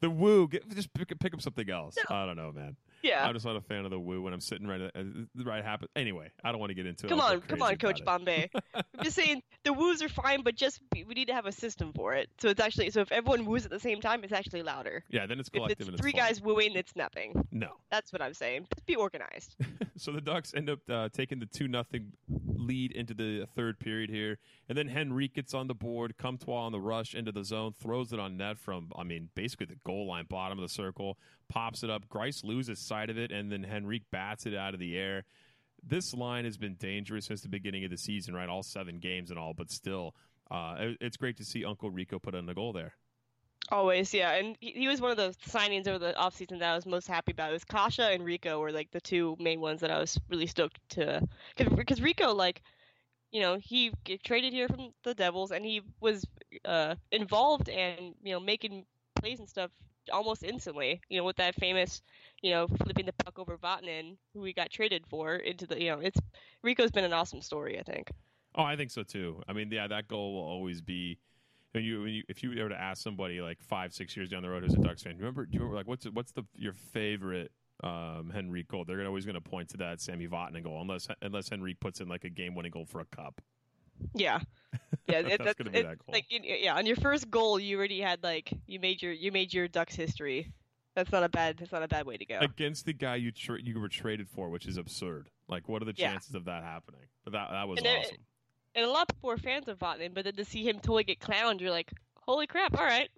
[0.01, 1.95] the woo, get, just pick, pick up something else.
[2.09, 2.75] I don't know, man.
[3.03, 3.25] Yeah.
[3.25, 5.03] I'm just not a fan of the woo when I'm sitting right at uh,
[5.35, 5.89] the right happen.
[5.95, 7.09] Anyway, I don't want to get into it.
[7.09, 8.05] Come I'll go on, come on, Coach it.
[8.05, 8.49] Bombay.
[8.73, 11.91] I'm just saying the woos are fine, but just we need to have a system
[11.93, 12.29] for it.
[12.39, 15.03] So it's actually so if everyone woos at the same time, it's actually louder.
[15.09, 16.19] Yeah, then it's If collective it's and it's three fun.
[16.21, 17.45] guys wooing, it's nothing.
[17.51, 17.71] No.
[17.91, 18.67] That's what I'm saying.
[18.73, 19.55] Just be organized.
[19.95, 24.09] So the Ducks end up uh, taking the two nothing lead into the third period
[24.09, 26.17] here, and then Henrique gets on the board.
[26.17, 29.67] Comtois on the rush into the zone, throws it on net from I mean basically
[29.67, 31.19] the goal line, bottom of the circle,
[31.53, 32.07] pops it up.
[32.09, 35.23] Greiss loses sight of it, and then Henrique bats it out of the air.
[35.85, 38.49] This line has been dangerous since the beginning of the season, right?
[38.49, 40.15] All seven games and all, but still,
[40.49, 42.93] uh, it- it's great to see Uncle Rico put in the goal there.
[43.71, 44.31] Always, yeah.
[44.31, 47.07] And he, he was one of the signings over the offseason that I was most
[47.07, 47.49] happy about.
[47.49, 50.47] It was Kase and Rico were like the two main ones that I was really
[50.47, 51.21] stoked to.
[51.57, 52.61] Because Rico, like,
[53.31, 53.91] you know, he
[54.25, 56.25] traded here from the Devils and he was
[56.65, 58.85] uh, involved and, you know, making
[59.15, 59.71] plays and stuff
[60.11, 61.01] almost instantly.
[61.09, 62.01] You know, with that famous,
[62.41, 65.91] you know, flipping the puck over Vatanen, who he got traded for, into the, you
[65.91, 66.19] know, it's
[66.63, 68.11] Rico's been an awesome story, I think.
[68.55, 69.41] Oh, I think so too.
[69.47, 71.17] I mean, yeah, that goal will always be.
[71.71, 74.43] When you, when you, if you were to ask somebody like five, six years down
[74.43, 75.47] the road who's a Ducks fan, do you remember?
[75.47, 77.51] Do you remember like what's what's the your favorite
[77.83, 78.85] um, Henrique goal?
[78.85, 82.07] They're always going to point to that Sami Vatanen goal, unless unless Henrique puts in
[82.07, 83.41] like a game winning goal for a cup.
[84.13, 84.39] Yeah,
[85.07, 86.13] yeah, That's that's gonna be it- that goal.
[86.13, 89.53] Like, yeah, on your first goal, you already had like you made your you made
[89.53, 90.51] your Ducks history.
[90.95, 91.57] That's not a bad.
[91.57, 92.37] That's not a bad way to go.
[92.39, 95.29] against the guy you tra- you were traded for, which is absurd.
[95.49, 96.11] Like, what are the Yeah.
[96.11, 97.01] chances of that happening?
[97.23, 98.17] But that that was And it- awesome.
[98.75, 101.03] and a lot of people were fans of Vatanen, but then to see him totally
[101.03, 101.91] get clowned, you're like,
[102.27, 102.77] holy crap!
[102.77, 103.09] All right,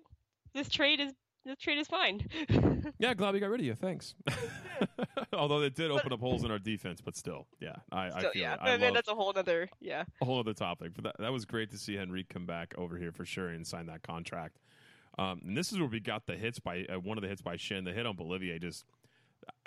[0.53, 1.13] this trade is
[1.45, 2.27] this trade is fine.
[2.99, 3.75] Yeah, glad we got rid of you.
[3.75, 4.15] Thanks.
[5.33, 8.31] Although it did open up holes in our defense, but still, yeah, I, I feel
[8.35, 8.57] yeah.
[8.61, 10.03] I that's a whole other yeah.
[10.21, 10.91] a whole other topic.
[10.93, 13.65] But that, that was great to see Henrique come back over here for sure and
[13.65, 14.59] sign that contract.
[15.17, 17.41] Um, and this is where we got the hits by uh, one of the hits
[17.41, 17.85] by Schenn.
[17.85, 18.85] The hit on Beauvillier just.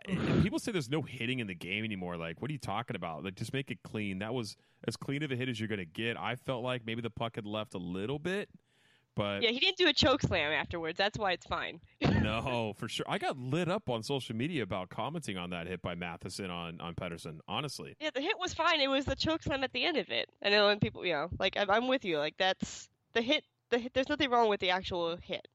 [0.43, 2.17] people say there's no hitting in the game anymore.
[2.17, 3.25] Like, what are you talking about?
[3.25, 4.21] Like, just make it clean.
[4.21, 6.17] That was as clean of a hit as you're going to get.
[6.17, 8.49] I felt like maybe the puck had left a little bit,
[9.19, 10.97] but Yeah, he didn't do a choke slam afterwards.
[10.97, 11.81] That's why it's fine.
[12.23, 13.05] no, for sure.
[13.09, 16.81] I got lit up on social media about commenting on that hit by Matheson on
[16.81, 17.41] on Pettersson.
[17.49, 18.81] Honestly, Yeah, the hit was fine.
[18.81, 20.31] It was the choke slam at the end of it.
[20.43, 22.19] I know when people, you know, like I'm, I'm with you.
[22.19, 23.43] Like that's the hit.
[23.71, 23.93] The hit.
[23.93, 25.49] There's nothing wrong with the actual hit.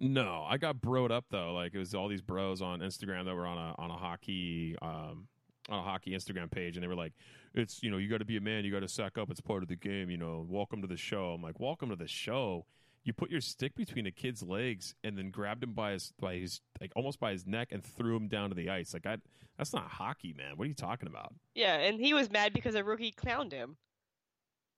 [0.00, 0.46] no.
[0.48, 1.52] I got broed up though.
[1.52, 4.76] Like it was all these bros on Instagram that were on a on a hockey
[4.80, 5.26] um
[5.68, 7.12] on a hockey Instagram page, and they were like,
[7.54, 8.64] "It's you know you got to be a man.
[8.64, 9.28] You got to sack up.
[9.28, 10.08] It's part of the game.
[10.08, 12.64] You know, welcome to the show." I'm like, "Welcome to the show."
[13.08, 16.34] You put your stick between a kid's legs and then grabbed him by his by
[16.34, 18.92] his like almost by his neck and threw him down to the ice.
[18.92, 19.16] Like I,
[19.56, 20.52] that's not hockey, man.
[20.56, 21.32] What are you talking about?
[21.54, 23.78] Yeah, and he was mad because a rookie clowned him,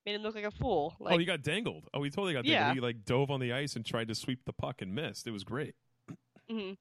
[0.07, 0.95] made him look like a fool.
[1.01, 1.89] Like, oh, he got dangled.
[1.93, 2.67] Oh, he totally got Yeah.
[2.67, 2.77] dangled.
[2.77, 5.27] He like dove on the ice and tried to sweep the puck and missed.
[5.27, 5.75] It was great.
[6.49, 6.77] mhm.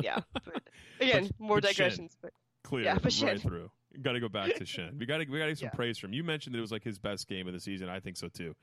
[0.00, 0.20] yeah.
[0.32, 0.62] But,
[0.98, 2.16] again, But- more but digressions.
[2.22, 2.32] But
[2.64, 3.26] Clear Yeah, Schenn.
[3.26, 3.70] right through.
[4.00, 4.98] Got to go back to Schenn.
[4.98, 5.76] We got to we got to give some Yeah.
[5.76, 6.14] praise from.
[6.14, 7.90] You mentioned that it was like his best game of the season.
[7.90, 8.54] I think so too.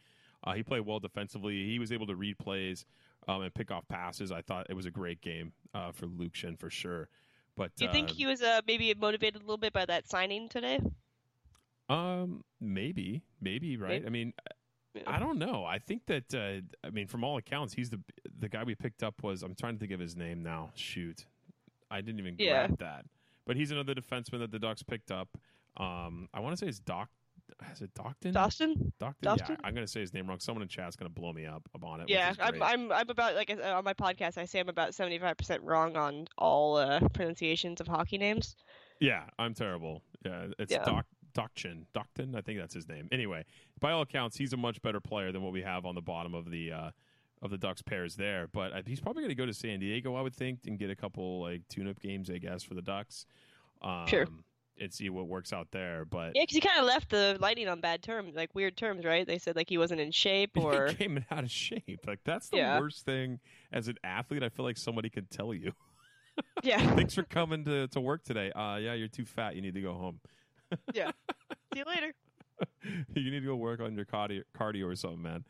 [0.44, 1.66] Uh, he played well defensively.
[1.66, 2.86] He was able to read plays
[3.28, 4.32] um, and pick off passes.
[4.32, 7.08] I thought it was a great game uh, for Luke Schenn for sure.
[7.56, 10.50] But do you think he was uh, maybe motivated a little bit by that signing
[10.50, 10.80] today?
[11.90, 14.04] Um, maybe, maybe right.
[14.04, 14.06] Maybe.
[14.06, 14.34] I mean,
[15.08, 15.66] I don't know.
[15.66, 18.00] I think that uh, I mean, from all accounts, he's the
[18.40, 19.44] the guy we picked up was.
[19.44, 20.72] I'm trying to think of his name now.
[20.76, 21.26] Shoot,
[21.92, 22.68] I didn't even Yeah.
[22.68, 23.06] grab that.
[23.46, 25.28] But he's another defenseman that the Ducks picked up.
[25.78, 27.10] Um, I want to say it's Doc.
[27.72, 28.34] Is it Dotchin?
[28.34, 28.94] Dawson?
[29.00, 29.38] Dotchin.
[29.50, 30.40] Yeah, I'm gonna say his name wrong.
[30.40, 32.10] Someone in chat's gonna blow me up on it.
[32.10, 32.62] Yeah, I'm.
[32.62, 34.38] I'm I'm about like uh, on my podcast.
[34.38, 38.56] I say I'm about 75 percent wrong on all uh, pronunciations of hockey names.
[39.00, 40.02] Yeah, I'm terrible.
[40.26, 40.86] Yeah, it's Yeah.
[40.86, 41.86] Doc Dotchin.
[41.96, 43.08] Dotchin, I think that's his name.
[43.12, 43.44] Anyway,
[43.80, 46.34] by all accounts, he's a much better player than what we have on the bottom
[46.34, 46.92] of the uh,
[47.42, 48.48] of the Ducks pairs there.
[48.48, 50.96] But he's probably going to go to San Diego, I would think, and get a
[50.96, 53.26] couple like tune-up games, I guess, for the Ducks.
[53.82, 54.28] Um, Sure.
[54.80, 56.04] And see what works out there.
[56.04, 59.06] But Yeah, because he kind of left the Lightning on bad terms, like weird terms,
[59.06, 59.26] right?
[59.26, 62.00] They said like he wasn't in shape or he came out of shape.
[62.08, 62.80] Like that's the Yeah.
[62.80, 63.40] worst thing
[63.72, 64.42] as an athlete.
[64.44, 65.74] I feel like somebody could tell you.
[66.64, 68.52] yeah, Thanks for coming to, to work today.
[68.52, 69.56] Uh, yeah, you're too fat.
[69.56, 70.20] You need to go home.
[70.94, 71.12] yeah.
[71.74, 72.14] See you later.
[73.14, 75.46] you need to go work on your cardio, cardio or something, man.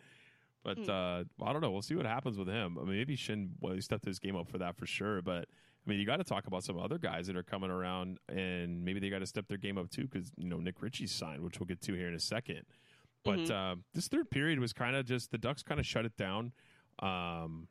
[0.65, 0.89] But Hmm.
[0.89, 1.71] uh, I don't know.
[1.71, 2.77] We'll see what happens with him.
[2.77, 5.21] I mean, maybe Schenn well, he stepped his game up for that for sure.
[5.21, 5.47] But
[5.85, 8.83] I mean, you got to talk about some other guys that are coming around, and
[8.85, 11.41] maybe they got to step their game up too, because you know Nick Ritchie's signed,
[11.41, 12.63] which we'll get to here in a second.
[13.23, 13.51] But Mhm.
[13.51, 16.53] uh, this third period was kind of just the Ducks kind of shut it down.
[16.99, 17.67] Um,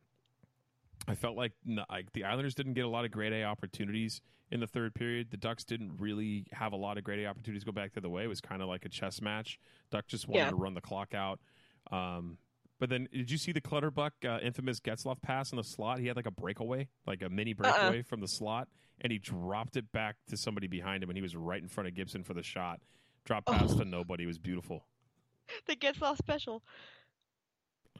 [1.08, 1.52] I felt like
[1.88, 4.20] like the Islanders didn't get a lot of grade A opportunities
[4.50, 5.30] in the third period.
[5.30, 8.10] The Ducks didn't really have a lot of grade A opportunities go back to the
[8.10, 8.24] way.
[8.24, 9.58] It was kind of like a chess match.
[9.90, 10.50] Duck just wanted Yeah.
[10.50, 11.40] to run the clock out.
[11.90, 12.38] Um,
[12.82, 16.00] but then, did you see the Clutterbuck uh, infamous Getzlaff pass in the slot?
[16.00, 18.66] He had like a breakaway, like a mini breakaway from the slot,
[19.00, 21.86] and he dropped it back to somebody behind him, and he was right in front
[21.86, 22.80] of Gibson for the shot.
[23.24, 23.78] Dropped pass Oh.
[23.78, 24.24] to nobody.
[24.24, 24.84] It was beautiful.
[25.68, 26.64] The Getzlaff special.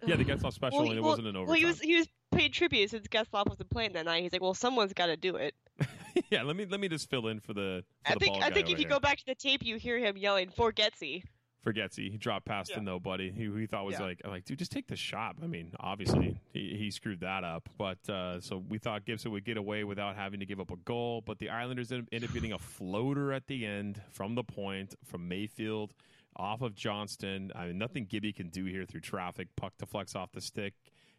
[0.05, 1.47] Yeah, the Getzlaff special, Well, and it well- wasn't an overtime.
[1.53, 4.25] Well, he was he was paid tribute since Getzlaff wasn't playing that night.
[4.25, 5.55] He's like, well, someone's got to do it.
[6.31, 7.85] yeah, let me let me just fill in for the.
[8.05, 8.89] For I the think I think if you here.
[8.89, 11.23] go back to the tape, you hear him yelling for Getsy.
[11.63, 11.73] For.
[11.73, 12.77] He dropped past Yeah.
[12.77, 13.31] to nobody.
[13.31, 14.07] Who he thought was Yeah.
[14.07, 15.37] like, I'm like, dude, just take the shot.
[15.43, 19.45] I mean, obviously he, he screwed that up, but uh, so we thought Gibson would
[19.45, 21.21] get away without having to give up a goal.
[21.21, 24.95] But the Islanders ended ended up getting a floater at the end from the point
[25.05, 25.95] from Mayfield
[26.37, 27.53] off of Johnston.
[27.55, 29.49] I mean, nothing Gibby can do here through traffic.
[29.57, 30.75] Puck deflects off the stick,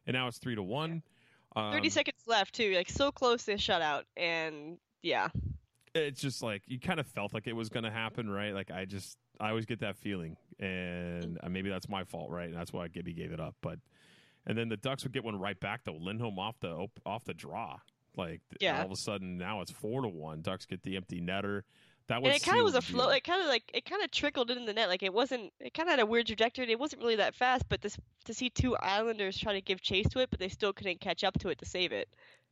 [0.08, 1.04] and now it's three to one.
[1.56, 5.30] Um, Thirty seconds left too, like so close to a shutout, and yeah,
[5.94, 8.54] it's just like you kind of felt like it was going to happen, right?
[8.56, 12.48] Like I just I always get that feeling, and uh, maybe that's my fault, right?
[12.48, 13.56] And that's why Gibby gave it up.
[13.62, 13.80] But
[14.46, 15.98] and then the Ducks would get one right back though.
[16.00, 17.78] Lindholm off the op- off the draw,
[18.16, 18.80] like Yeah.
[18.80, 20.42] all of a sudden now it's four to one.
[20.42, 21.62] Ducks get the empty netter.
[22.08, 23.10] That was and it kind of was a flow.
[23.10, 24.90] It kind of like it kind of trickled in the net.
[24.90, 25.54] Like it wasn't.
[25.60, 26.70] It kind of had a weird trajectory.
[26.70, 30.10] It wasn't really that fast, but this to see two Islanders try to give chase
[30.10, 32.10] to it, but they still couldn't catch up to it to save it.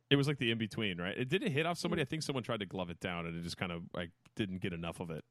[0.08, 1.16] It was like the in between, right?
[1.16, 2.00] It didn't hit off somebody.
[2.02, 2.06] Mm.
[2.06, 4.60] I think someone tried to glove it down, and it just kind of like didn't
[4.62, 5.24] get enough of it.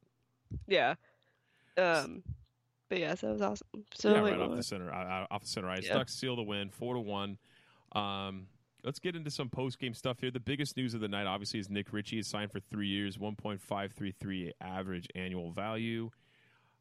[0.67, 0.95] Yeah.
[1.77, 2.23] Um.
[2.89, 3.85] But yeah, so that was awesome.
[3.93, 5.85] So yeah, right off the center, off the center ice.
[5.85, 5.93] Yeah.
[5.93, 7.37] Ducks seal the win, four to one.
[7.93, 8.47] Um,
[8.83, 10.29] let's get into some post game stuff here.
[10.29, 13.17] The biggest news of the night, obviously, is Nick Ritchie is signed for three years,
[13.17, 16.09] one point five three three average annual value.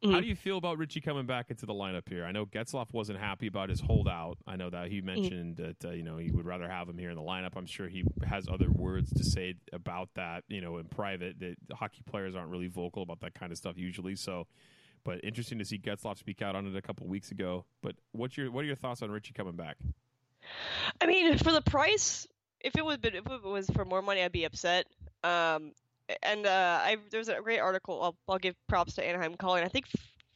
[0.03, 0.21] How Mhm.
[0.21, 2.25] do you feel about Ritchie coming back into the lineup here?
[2.25, 4.39] I know Getzlaff wasn't happy about his holdout.
[4.47, 7.11] I know that he mentioned that uh, you know he would rather have him here
[7.11, 7.51] in the lineup.
[7.55, 11.39] I'm sure he has other words to say about that, you know, in private.
[11.39, 14.15] That hockey players aren't really vocal about that kind of stuff usually.
[14.15, 14.47] So,
[15.03, 17.65] but interesting to see Getzlaff speak out on it a couple weeks ago.
[17.81, 19.77] But what's your what are your thoughts on Ritchie coming back?
[20.99, 22.27] I mean, for the price,
[22.59, 24.85] if it was if it was for more money, I'd be upset.
[25.23, 25.73] Um,
[26.23, 28.01] and uh, I there's a great article.
[28.01, 29.63] I'll, I'll give props to Anaheim Calling.
[29.63, 29.85] I think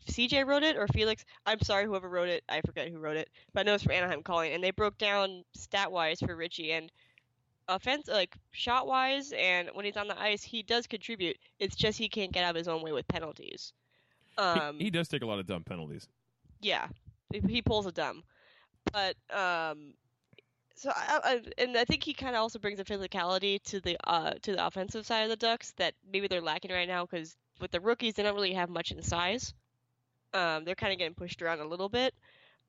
[0.10, 1.25] CJ wrote it or Felix.
[1.45, 2.43] I'm sorry, whoever wrote it.
[2.47, 4.97] I forget who wrote it, but I know it's from Anaheim Calling, and they broke
[4.97, 6.91] down stat wise for Ritchie and
[7.67, 11.38] offense, like shot wise, and when he's on the ice, he does contribute.
[11.60, 13.73] It's just he can't get out of his own way with penalties.
[14.38, 16.08] Um, he, he does take a lot of dumb penalties.
[16.62, 16.88] yeah,
[17.32, 18.24] he, pulls a dumb,
[18.91, 19.93] but um,
[20.76, 23.98] so I, I and I think he kind of also brings a physicality to the
[24.04, 27.36] uh to the offensive side of the Ducks that maybe they're lacking right now because
[27.62, 29.54] with the rookies they don't really have much in size.
[30.34, 32.13] Um, they're kind of getting pushed around a little bit.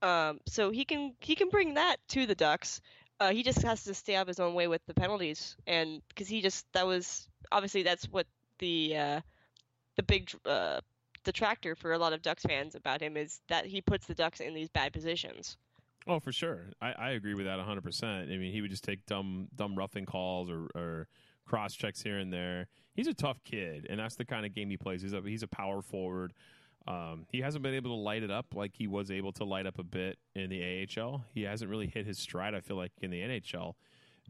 [0.02, 2.80] Um, so he can he can bring that to the Ducks.
[3.18, 6.02] Uh, he just has to stay out of his own way with the penalties, and
[6.08, 8.26] because he just that was obviously that's what
[8.58, 9.20] the uh,
[9.96, 10.80] the big uh,
[11.26, 14.40] detractor for a lot of Ducks fans about him is that he puts the Ducks
[14.40, 15.56] in these bad positions.
[16.06, 16.70] Oh, for sure.
[16.80, 18.04] I, I agree with that 100%.
[18.04, 21.08] I mean, he would just take dumb dumb roughing calls or, or
[21.46, 22.68] cross checks here and there.
[22.94, 25.02] He's a tough kid, and that's the kind of game he plays.
[25.02, 26.32] He's a, he's a power forward.
[26.86, 29.66] Um, he hasn't been able to light it up like he was able to light
[29.66, 31.24] up a bit in the AHL.
[31.34, 33.74] He hasn't really hit his stride, I feel like, in the NHL.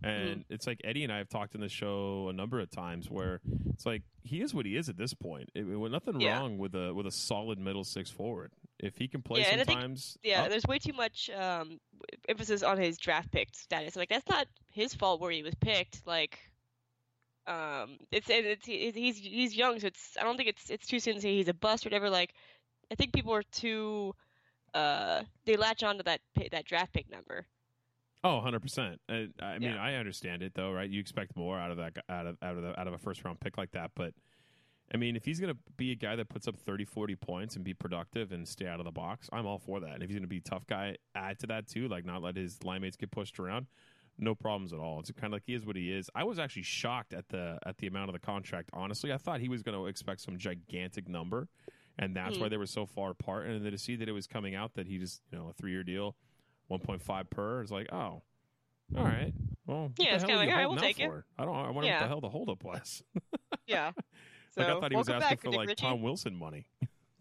[0.03, 3.11] And it's like Eddie and I have talked in the show a number of times
[3.11, 3.41] where
[3.73, 5.49] it's like he is what he is at this point.
[5.55, 6.39] It, it- nothing Yeah.
[6.39, 8.53] wrong with a with a solid middle six forward.
[8.79, 11.81] If he can play Yeah, I think- sometimes, Yeah, up- there's way too much um,
[12.29, 13.97] emphasis on his draft pick status.
[13.97, 16.07] Like that's not his fault where he was picked.
[16.07, 16.39] Like,
[17.47, 20.99] um, it's and it's he's he's young, so it's I don't think it's it's too
[21.01, 22.11] soon to say he's a bust or whatever.
[22.11, 22.35] Like,
[22.91, 24.15] I think people are too
[24.75, 27.47] uh they latch on to that that draft pick number.
[28.27, 28.99] Oh, 100%.
[29.09, 29.83] I, I mean, Yeah.
[29.83, 30.89] I understand it though, right?
[30.89, 33.25] You expect more out of that out of out of the, out of a first
[33.25, 34.15] round pick like that, but
[34.93, 37.57] I mean, if he's going to be a guy that puts up 30, 40 points
[37.57, 39.95] and be productive and stay out of the box, I'm all for that.
[39.95, 42.23] And if he's going to be a tough guy, add to that too, like not
[42.23, 43.67] let his line mates get pushed around,
[44.17, 45.01] no problems at all.
[45.01, 46.09] It's kind of like he is what he is.
[46.15, 48.71] I was actually shocked at the at the amount of the contract.
[48.73, 51.49] Honestly, I thought he was going to expect some gigantic number,
[51.99, 52.43] and that's Hmm.
[52.45, 53.47] why they were so far apart.
[53.47, 55.53] And then to see that it was coming out that he just you know a
[55.53, 56.15] three year deal,
[56.71, 58.23] 1.5 per, is like oh.
[58.93, 58.99] Hmm.
[58.99, 59.33] All right.
[59.67, 61.11] Well, Yeah, the it's kinda like, all right, we'll out take it.
[61.39, 61.57] I don't.
[61.57, 63.03] I wonder what the hell the holdup was.
[63.67, 63.91] Yeah.
[64.53, 65.83] So, like I thought he was asking back, for Nick like Ritchie.
[65.83, 66.67] Tom Wilson money,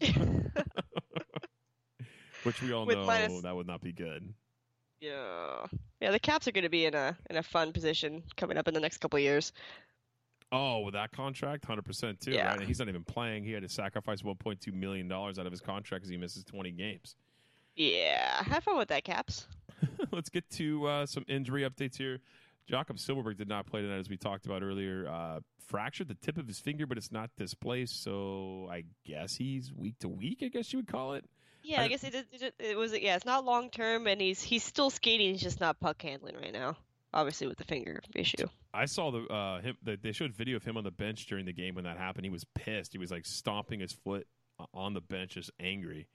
[2.44, 4.32] which we all With know minus- that would not be good.
[5.00, 5.66] yeah.
[6.00, 8.68] Yeah, the Caps are going to be in a in a fun position coming up
[8.68, 9.52] in the next couple of years.
[10.52, 12.32] Oh, with that contract, hundred percent too.
[12.32, 12.48] Yeah.
[12.48, 12.58] Right?
[12.58, 13.42] And he's not even playing.
[13.44, 16.16] He had to sacrifice one point two million dollars out of his contract because he
[16.16, 17.16] misses twenty games.
[17.76, 19.46] Yeah, have fun with that, Caps.
[20.12, 22.18] Let's get to uh, some injury updates here.
[22.66, 25.06] Jakob Silfverberg did not play tonight, as we talked about earlier.
[25.08, 28.02] Uh, fractured the tip of his finger, but it's not displaced.
[28.02, 30.38] So I guess he's week to week.
[30.42, 31.24] I guess you would call it.
[31.62, 32.92] Yeah, I- I guess it, it, it, it was.
[32.98, 35.32] Yeah, it's not long term, and he's he's still skating.
[35.32, 36.76] He's just not puck handling right now.
[37.14, 38.46] Obviously, with the finger issue.
[38.74, 39.76] I saw the uh, him.
[39.82, 42.24] The, they showed video of him on the bench during the game when that happened.
[42.24, 42.92] He was pissed.
[42.92, 44.26] He was like stomping his foot
[44.74, 46.08] on the bench, just angry.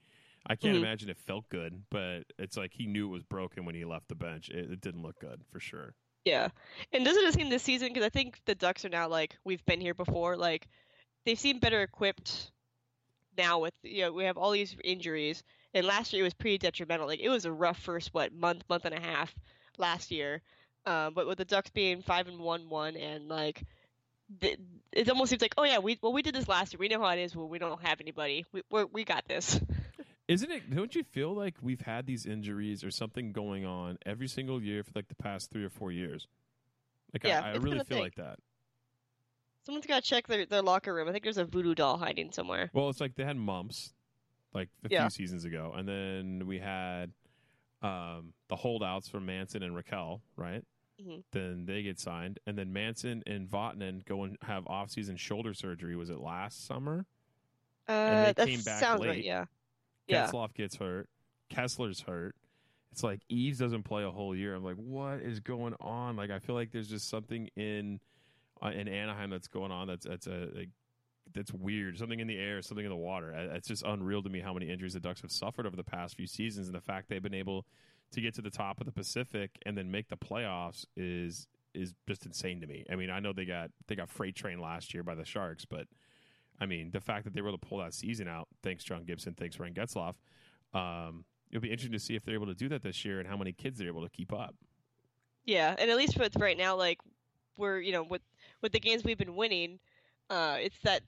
[0.46, 0.80] I can't Mhm.
[0.80, 4.08] imagine it felt good, but it's like he knew it was broken when he left
[4.08, 4.48] the bench.
[4.48, 5.94] It, it didn't look good for sure.
[6.24, 6.48] Yeah,
[6.92, 7.88] and doesn't it seem this season?
[7.88, 10.36] Because I think the Ducks are now like we've been here before.
[10.36, 10.68] Like
[11.24, 12.50] they seem better equipped
[13.36, 13.58] now.
[13.60, 15.42] With you know we have all these injuries,
[15.74, 17.06] and last year it was pretty detrimental.
[17.06, 19.34] Like it was a rough first what month, month and a half
[19.78, 20.42] last year.
[20.86, 23.62] Um, but with the Ducks being five and one, one, and like
[24.40, 26.78] it almost seems like oh yeah, we well we did this last year.
[26.78, 28.44] We know how it is when we don't have anybody.
[28.52, 29.60] We we're, we got this.
[30.28, 30.74] Isn't it?
[30.74, 34.82] Don't you feel like we've had these injuries or something going on every single year
[34.82, 36.26] for like the past three or four years?
[37.12, 37.98] Like Yeah, I, I really feel thing.
[38.00, 38.38] like that.
[39.66, 41.08] Someone's got to check their, their locker room.
[41.08, 42.70] I think there's a voodoo doll hiding somewhere.
[42.72, 43.92] Well, it's like they had mumps,
[44.54, 45.02] like a Yeah.
[45.02, 47.12] few seasons ago, and then we had
[47.82, 50.64] um, the holdouts from Manson and Rakell, right?
[51.00, 51.24] Mhm.
[51.32, 55.96] Then they get signed, and then Manson and Vatanen go and have off-season shoulder surgery.
[55.96, 57.06] Was it last summer?
[57.88, 59.08] Uh, they that came back sounds late.
[59.08, 59.24] right.
[59.24, 59.46] Yeah.
[60.06, 60.30] Yeah.
[60.54, 61.08] Getz hurt.
[61.50, 62.34] Kesler's hurt.
[62.90, 64.54] It's like Eaves doesn't play a whole year.
[64.54, 66.16] I'm like, what is going on?
[66.16, 68.00] Like, I feel like there's just something in
[68.62, 69.86] uh, in Anaheim that's going on.
[69.86, 70.68] That's that's a like,
[71.34, 71.98] that's weird.
[71.98, 73.32] Something in the air, something in the water.
[73.54, 76.16] It's just unreal to me how many injuries the Ducks have suffered over the past
[76.16, 77.64] few seasons, and the fact they've been able
[78.12, 81.94] to get to the top of the Pacific and then make the playoffs is is
[82.06, 82.84] just insane to me.
[82.92, 85.64] I mean, I know they got they got freight train last year by the Sharks,
[85.64, 85.86] but
[86.62, 89.02] I mean, the fact that they were able to pull that season out, thanks John
[89.04, 90.14] Gibson, thanks Ryan Getzlaff,
[90.72, 93.28] um, it'll be interesting to see if they're able to do that this year and
[93.28, 94.54] how many kids they're able to keep up.
[95.44, 97.00] Yeah, and at least with right now, like
[97.58, 98.22] we're you know with
[98.62, 99.80] with the games we've been winning,
[100.30, 101.02] uh, it's that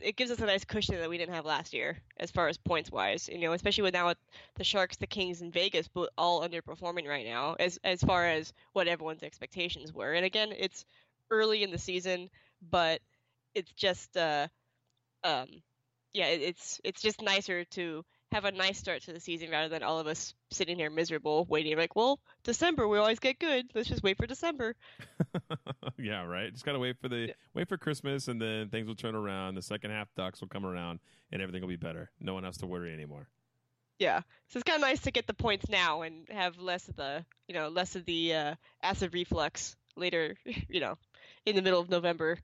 [0.00, 2.58] it, gives us a nice cushion that we didn't have last year as far as
[2.58, 3.28] points wise.
[3.32, 4.18] You know, especially with now with
[4.56, 5.88] the Sharks, the Kings, and Vegas
[6.18, 10.14] all underperforming right now as as far as what everyone's expectations were.
[10.14, 10.84] And again, it's
[11.30, 12.28] early in the season,
[12.70, 13.00] but
[13.54, 14.48] it's just uh
[15.24, 15.46] um
[16.12, 19.68] yeah, it, it's it's just nicer to have a nice start to the season rather
[19.68, 23.66] than all of us sitting here miserable waiting like, well, December we always get good.
[23.74, 24.74] Let's just wait for December.
[25.98, 26.52] yeah, right.
[26.52, 27.34] Just gotta wait for the Yeah.
[27.54, 29.54] wait for Christmas, and then things will turn around.
[29.54, 31.00] The second half ducks will come around,
[31.32, 32.10] and everything will be better.
[32.20, 33.28] No one has to worry anymore.
[33.98, 34.20] Yeah.
[34.48, 37.24] So it's kind of nice to get the points now and have less of the,
[37.48, 40.36] you know, less of the uh, acid reflux later,
[40.68, 40.96] you know,
[41.46, 42.38] in the middle of November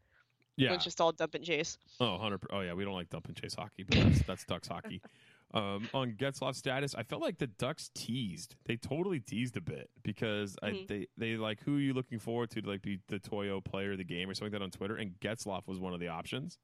[0.62, 0.74] when Yeah.
[0.76, 1.78] it's just all dump and chase.
[2.00, 2.72] Oh, 100 Oh, yeah.
[2.74, 5.00] We don't like dump and chase hockey, but that's, that's Ducks hockey.
[5.54, 8.54] Um, on Getzlaff status, I felt like the Ducks teased.
[8.64, 10.86] They totally teased a bit because I, Mhm.
[10.88, 13.92] they they like who are you looking forward to to like be the Toyo player
[13.92, 16.08] of the game or something like that on Twitter, and Getzlaff was one of the
[16.08, 16.58] options.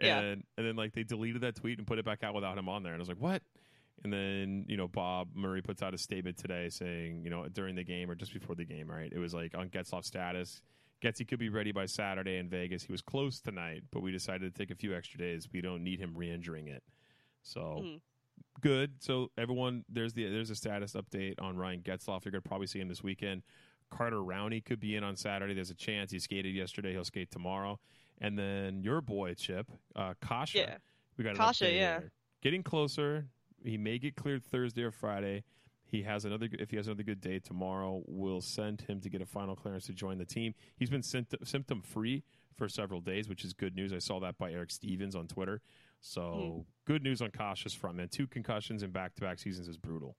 [0.00, 0.20] Yeah.
[0.20, 2.68] And and then like they deleted that tweet and put it back out without him
[2.68, 3.42] on there, and I was like, what?
[4.04, 7.74] And then you know Bob Murray puts out a statement today saying you know during
[7.74, 9.12] the game or just before the game, right?
[9.12, 10.62] It was like on Getzlaff status.
[11.02, 12.82] Getsy could be ready by Saturday in Vegas.
[12.82, 15.48] He was close tonight, but we decided to take a few extra days.
[15.52, 16.82] We don't need him re-injuring it.
[17.42, 18.00] So Mhm.
[18.60, 19.02] good.
[19.02, 22.24] So everyone, there's the there's a status update on Ryan Getzlaff.
[22.24, 23.42] You're gonna probably see him this weekend.
[23.90, 25.54] Carter Rowney could be in on Saturday.
[25.54, 26.92] There's a chance he skated yesterday.
[26.92, 27.78] He'll skate tomorrow.
[28.18, 30.54] And then your boy Chip, uh, Kase.
[30.54, 30.78] Yeah.
[31.16, 32.00] We got Kase, yeah.
[32.00, 32.12] here.
[32.40, 33.28] Getting closer.
[33.62, 35.44] He may get cleared Thursday or Friday.
[35.88, 36.48] He has another.
[36.52, 39.86] If he has another good day tomorrow, we'll send him to get a final clearance
[39.86, 40.54] to join the team.
[40.76, 42.24] He's been symptom free
[42.56, 43.92] for several days, which is good news.
[43.92, 45.60] I saw that by Eric Stephens on Twitter.
[46.00, 48.08] So good news on Kase's front man.
[48.08, 50.16] Two concussions in back to back seasons is brutal.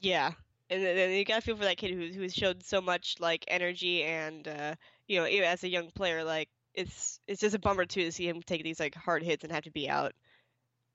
[0.00, 0.32] Yeah.
[0.68, 4.04] And then you gotta feel for that kid who who's showed so much like energy
[4.04, 4.74] and uh,
[5.08, 8.28] you know as a young player like it's it's just a bummer too to see
[8.28, 10.12] him take these like hard hits and have to be out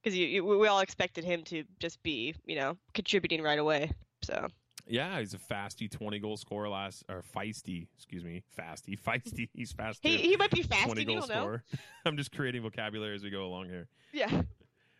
[0.06, 3.92] because we all expected him to just be you know contributing right away
[4.22, 4.48] so
[4.88, 9.50] Yeah, he's a fasty twenty goal scorer last or feisty, excuse me, fasty, feisty.
[9.54, 10.00] He's fast.
[10.04, 11.64] he he might be fast twenty goal scorer.
[12.06, 13.88] I'm just creating vocabulary as we go along here.
[14.14, 14.44] yeah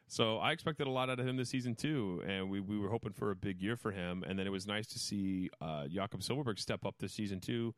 [0.08, 2.90] So I expected a lot out of him this season too, and we, we were
[2.90, 4.24] hoping for a big year for him.
[4.28, 7.74] And then it was nice to see uh, Jakob Silfverberg step up this season too.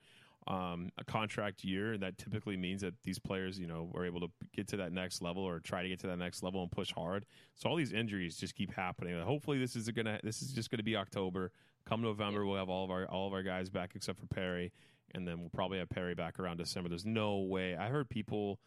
[0.48, 4.22] Um, a contract year, and that typically means that these players, you know, are able
[4.22, 6.72] to get to that next level or try to get to that next level and
[6.72, 7.26] push hard.
[7.56, 9.20] So all these injuries just keep happening.
[9.22, 11.52] Hopefully, this is gonna this is just gonna be October.
[11.86, 14.72] Come November, we'll have all of our all of our guys back except for Perry,
[15.14, 16.88] and then we'll probably have Perry back around December.
[16.88, 17.76] There's no way.
[17.76, 18.60] I heard people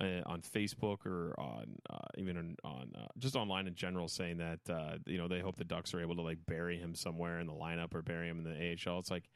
[0.00, 4.38] uh, on Facebook or on uh, even on, on uh, just online in general saying
[4.38, 7.40] that uh, you know they hope the Ducks are able to like bury him somewhere
[7.40, 8.98] in the lineup or bury him in the AHL.
[8.98, 9.28] It's like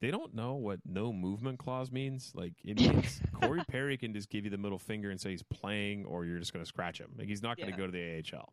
[0.00, 2.32] they don't know what no movement clause means.
[2.34, 5.42] Like it means Corey Perry can just give you the middle finger and say he's
[5.42, 7.10] playing, or you're just going to scratch him.
[7.16, 7.78] Like he's not going to Yeah.
[7.78, 8.52] go to the AHL.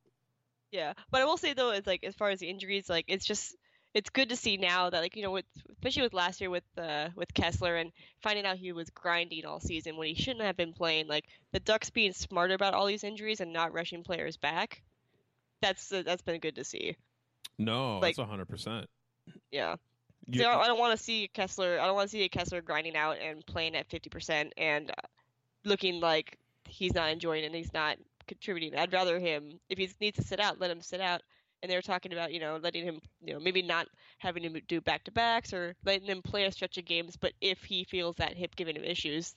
[0.72, 3.26] Yeah, but I will say though, it's like as far as the injuries, like it's
[3.26, 3.56] just
[3.94, 6.64] it's good to see now that like you know with especially with last year with
[6.80, 7.92] uh with Kesler and
[8.24, 11.08] finding out he was grinding all season when he shouldn't have been playing.
[11.08, 14.82] Like the Ducks being smarter about all these injuries and not rushing players back.
[15.62, 16.96] That's uh, that's been good to see.
[17.60, 18.88] No, Like- that's hundred percent.
[19.52, 19.76] Yeah.
[20.32, 21.80] So I don't want to see Kesler.
[21.80, 25.08] I don't want to see Kesler grinding out and playing at fifty percent and uh,
[25.66, 27.98] looking like he's not enjoying it and he's not
[28.28, 28.78] contributing.
[28.78, 31.22] I'd rather him if he needs to sit out, let him sit out.
[31.62, 34.56] And they were talking about you know letting him you know maybe not having him
[34.68, 37.16] do back to backs or letting him play a stretch of games.
[37.18, 39.36] But if he feels that hip giving him issues,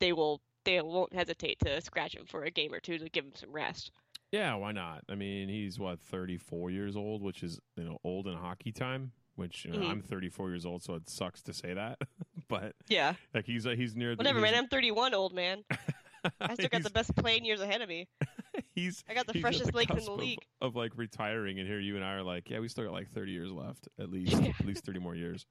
[0.00, 3.24] they will they won't hesitate to scratch him for a game or two to give
[3.24, 3.90] him some rest.
[4.32, 5.04] Yeah, why not?
[5.08, 9.12] I mean, he's what 34 years old, which is you know old in hockey time.
[9.38, 9.90] Which you know, Mhm.
[9.90, 11.98] I'm 34 years old, so it sucks to say that,
[12.48, 13.14] but Yeah.
[13.32, 14.16] like he's uh, he's near.
[14.16, 14.64] the- Whatever, he's- man.
[14.64, 15.62] I'm 31, old man.
[16.40, 18.08] I still got the best playing years ahead of me.
[18.74, 20.40] he's I got the freshest legs in the league.
[20.60, 23.08] of, like retiring, and here you and I are like, yeah, we still got like
[23.12, 25.46] 30 years left, at least, at least 30 more years.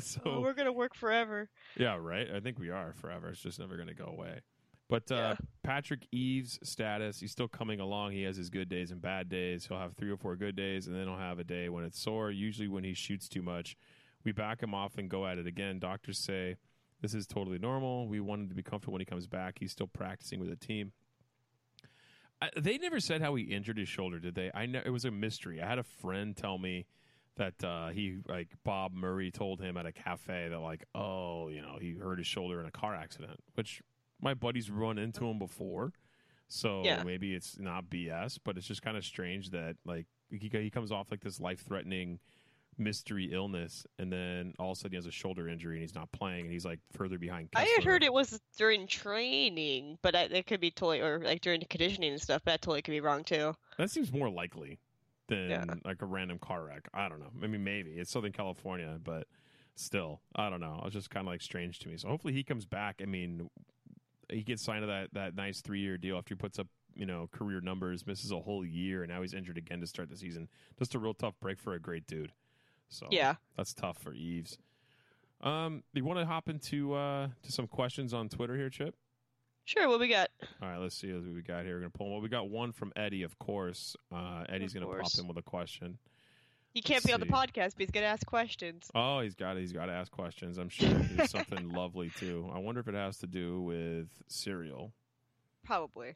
[0.00, 1.50] so Oh, we're gonna work forever.
[1.76, 2.28] yeah, right.
[2.34, 3.28] I think we are forever.
[3.28, 4.40] It's just never going to go away.
[4.88, 5.34] But uh, Yeah.
[5.62, 8.12] Patrick Eaves' status, he's still coming along.
[8.12, 9.66] He has his good days and bad days.
[9.66, 12.00] He'll have three or four good days, and then he'll have a day when it's
[12.00, 12.30] sore.
[12.30, 13.76] Usually, when he shoots too much,
[14.24, 15.78] we back him off and go at it again.
[15.78, 16.56] Doctors say
[17.02, 18.08] this is totally normal.
[18.08, 19.58] We want him to be comfortable when he comes back.
[19.60, 20.92] He's still practicing with the team.
[22.40, 24.50] I, they never said how he injured his shoulder, did they?
[24.54, 25.60] I know it was a mystery.
[25.60, 26.86] I had a friend tell me
[27.36, 31.60] that uh, he like Bob Murray told him at a cafe that like, oh, you
[31.60, 33.82] know, he hurt his shoulder in a car accident, which
[34.20, 35.92] my buddies run into him before.
[36.48, 37.02] So Yeah.
[37.02, 40.90] maybe it's not BS, but it's just kind of strange that like he he comes
[40.92, 42.20] off like this life threatening
[42.80, 45.94] mystery illness, and then all of a sudden he has a shoulder injury and he's
[45.96, 47.48] not playing, and he's like further behind.
[47.56, 51.40] I had heard it was during training, but I, it could be totally or like
[51.40, 52.42] during conditioning and stuff.
[52.44, 53.54] But that totally could be wrong too.
[53.78, 54.78] That seems more likely
[55.26, 55.64] than Yeah.
[55.84, 56.88] like a random car wreck.
[56.94, 57.30] I don't know.
[57.42, 59.26] I mean, maybe it's Southern California, but
[59.74, 60.80] still, I don't know.
[60.84, 61.96] It's just kind of like strange to me.
[61.96, 63.00] So hopefully he comes back.
[63.02, 63.50] I mean,
[64.30, 67.06] he gets signed to that that nice three year deal after he puts up you
[67.06, 70.16] know career numbers, misses a whole year, and now he's injured again to start the
[70.16, 70.48] season.
[70.78, 72.32] Just a real tough break for a great dude.
[72.88, 73.34] So Yeah.
[73.56, 74.58] that's tough for Eaves.
[75.40, 78.94] Um, you want to hop into uh to some questions on Twitter here, Chip?
[79.64, 80.30] Sure, what we got?
[80.62, 81.74] All right, let's see what we got here.
[81.74, 82.10] We're gonna pull.
[82.10, 83.94] Well, we got one from Eddie, of course.
[84.10, 85.98] Uh, Eddie's Of gonna pop in with a question.
[86.74, 87.32] He can't Let's be on the see.
[87.32, 88.90] podcast, but he's gonna ask questions.
[88.94, 90.58] Oh, he's got he's got to ask questions.
[90.58, 92.48] I'm sure there's something lovely too.
[92.54, 94.92] I wonder if it has to do with cereal.
[95.64, 96.14] Probably.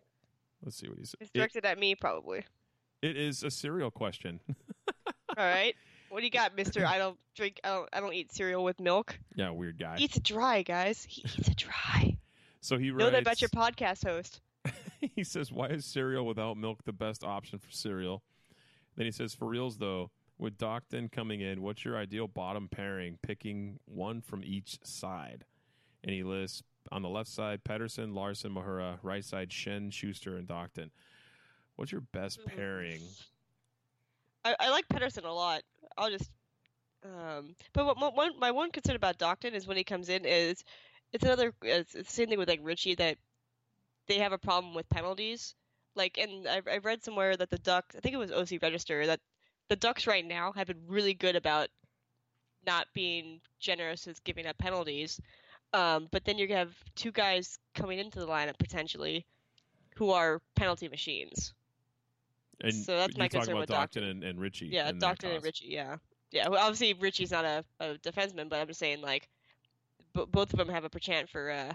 [0.62, 1.18] Let's see what he said.
[1.20, 2.44] It's It, directed at me, probably.
[3.03, 4.40] it is a cereal question.
[5.36, 5.74] All right.
[6.11, 6.84] What do you got, Mister?
[6.86, 7.59] I don't drink.
[7.64, 7.88] I don't.
[7.92, 9.18] I don't eat cereal with milk.
[9.34, 9.96] yeah, weird guy.
[9.96, 11.05] He eats it dry, guys.
[11.09, 12.18] He eats it dry.
[12.61, 14.40] So he Know that about your podcast host.
[15.16, 18.22] he says, "Why is cereal without milk the best option for cereal?"
[18.96, 20.11] Then he says, "For reals though,
[20.43, 23.18] with Docton coming in, what's your ideal bottom pairing?
[23.22, 25.45] Picking one from each side."
[26.05, 28.99] And he lists on the left side Pettersson, Larsson, Mahura.
[29.03, 30.90] Right side Schenn, Schuster, and Docton.
[31.76, 33.01] What's your best pairing?
[34.45, 35.62] I, I like Pettersson a lot.
[35.97, 36.30] I'll just.
[37.05, 40.24] Um, but what, what, one, my one concern about Docton is when he comes in
[40.24, 40.62] is
[41.12, 43.18] it's another it's, it's the same thing with like Ritchie that
[44.09, 45.55] they have a problem with penalties.
[45.95, 49.07] Like, and I, I read somewhere that the Ducks, I think it was OC Register,
[49.07, 49.20] that
[49.69, 51.69] the Ducks right now have been really good about
[52.67, 55.21] not being generous with giving up penalties.
[55.73, 59.25] Um, but then you have two guys coming into the lineup potentially
[59.97, 61.55] who are penalty machines.
[62.61, 64.11] And So that's my talking concern about with Docton Docton.
[64.11, 64.67] and, and Ritchie.
[64.67, 65.43] Yeah, and Doctor and.
[65.43, 65.69] Ritchie.
[65.69, 65.97] Yeah,
[66.31, 66.49] yeah.
[66.49, 69.29] Well, obviously Ritchie's not a, a defenseman, but I'm just saying like,
[70.15, 71.73] b- both of them have a chance for uh,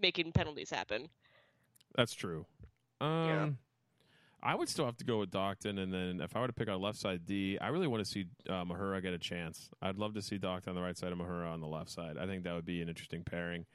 [0.00, 1.08] making penalties happen.
[1.96, 2.46] That's true.
[3.00, 3.58] Um,
[4.42, 6.68] I would still have to go with Docton, and then if I were to pick
[6.68, 9.68] on left side D, I really want to see uh, Mahura get a chance.
[9.82, 12.16] I'd love to see Docton on the right side and Mahura on the left side.
[12.18, 13.66] I think that would be an interesting pairing.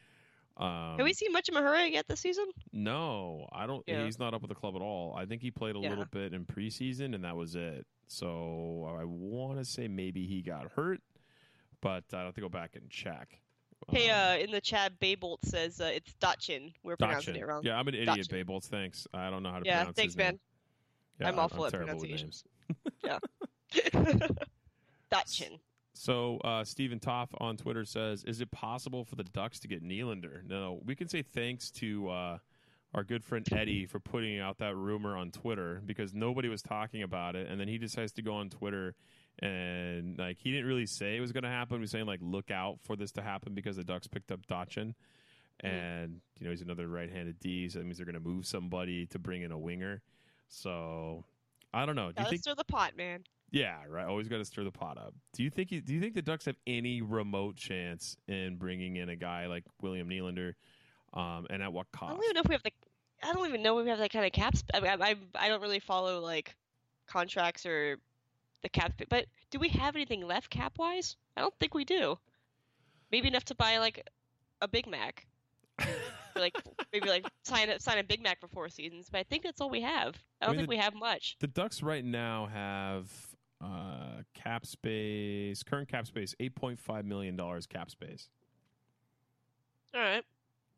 [0.57, 2.45] Um, Have we seen much of Mahura yet this season?
[2.72, 3.84] No, I don't.
[3.88, 4.05] Yeah.
[4.05, 5.13] He's not up with the club at all.
[5.16, 5.89] I think he played a Yeah.
[5.89, 7.86] little bit in preseason, and that was it.
[8.07, 11.01] So I want to say maybe he got hurt,
[11.82, 13.41] but I'd have to go back and check.
[13.89, 16.74] Hey, Um, uh, in the chat, Baybolt says uh, it's Dotchin.
[16.84, 17.61] We're pronouncing it wrong.
[17.63, 18.28] Yeah, I'm an idiot.
[18.30, 18.68] Baybolts.
[18.68, 19.05] Thanks.
[19.13, 19.68] I don't know how to pronounce it.
[19.68, 20.39] Yeah, pronounce thanks, his name.
[21.20, 22.43] Yeah, I'm awful at terrible with pronunciations.
[23.03, 23.20] names.
[25.11, 25.59] Dotchin.
[25.97, 29.82] So uh, Stephen Toff on Twitter says, "Is it possible for the Ducks to get
[29.82, 32.38] Nylander?" No, we can say thanks to uh,
[32.93, 37.01] our good friend Eddie for putting out that rumor on Twitter because nobody was talking
[37.01, 38.93] about it, and then he decides to go on Twitter
[39.39, 41.78] and like he didn't really say it was going to happen.
[41.78, 44.45] He was saying like, "Look out for this to happen because the Ducks picked up
[44.47, 44.93] Dotchin."
[45.61, 49.05] And you know he's another right-handed D, so that means they're going to move somebody
[49.07, 50.01] to bring in a winger.
[50.48, 51.24] So
[51.74, 52.08] I don't know.
[52.08, 53.24] Do you Gotta think stir the pot, man.
[53.52, 54.06] yeah, right.
[54.06, 55.14] Always got to stir the pot up.
[55.34, 55.70] Do you think?
[55.70, 59.64] Do you think the Ducks have any remote chance in bringing in a guy like
[59.82, 60.54] William Nylander?
[61.14, 62.12] Um, and at what cost?
[62.12, 62.72] I don't even know if we have the.
[63.24, 64.56] I don't even know if we have that kind of cap.
[64.58, 66.56] Sp- I, I, I I don't really follow like
[67.08, 67.98] contracts or
[68.64, 68.93] the cap.
[69.10, 71.16] But do we have anything left cap wise?
[71.38, 72.18] I don't think we do.
[73.12, 74.08] Maybe enough to buy like
[74.62, 75.26] a Big Mac.
[76.36, 76.56] Like
[76.92, 79.08] maybe like sign a, sign a Big Mac for four seasons.
[79.12, 80.16] But I think that's all we have.
[80.42, 81.38] I don't mean, think the- we have much.
[81.40, 83.10] the Ducks right now have
[83.64, 85.64] uh, cap space.
[85.64, 88.30] Current cap space eight point five million dollars cap space.
[89.94, 90.24] All right.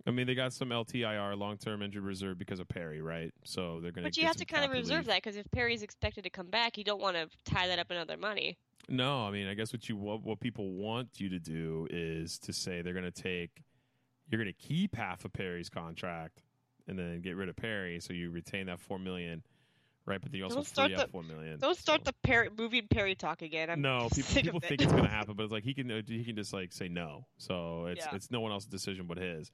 [0.06, 3.34] I mean, they got some LTIR long term injury reserve because of Perry, right?
[3.44, 4.10] So they're going to.
[4.10, 6.78] But you have to kind of reserve that because if Perry's expected to come back,
[6.78, 8.58] you don't want to tie that up in other money.
[8.88, 12.38] No, I mean, I guess what you what, what people want you to do is
[12.40, 13.64] to say they're going to take,
[14.30, 16.42] you're going to keep half of Perry's contract,
[16.88, 19.44] and then get rid of Perry, so you retain that four million,
[20.06, 20.22] right?
[20.22, 21.60] But then you also Don't start free up the- four million.
[21.60, 23.70] Don't start so- the Perry moving Perry talk again.
[23.70, 24.84] I'm no, people, people think it.
[24.84, 26.88] it's going to happen, but it's like he can uh, he can just like say
[26.88, 27.26] no.
[27.38, 28.16] So it's Yeah.
[28.16, 29.52] it's no one else's decision but his.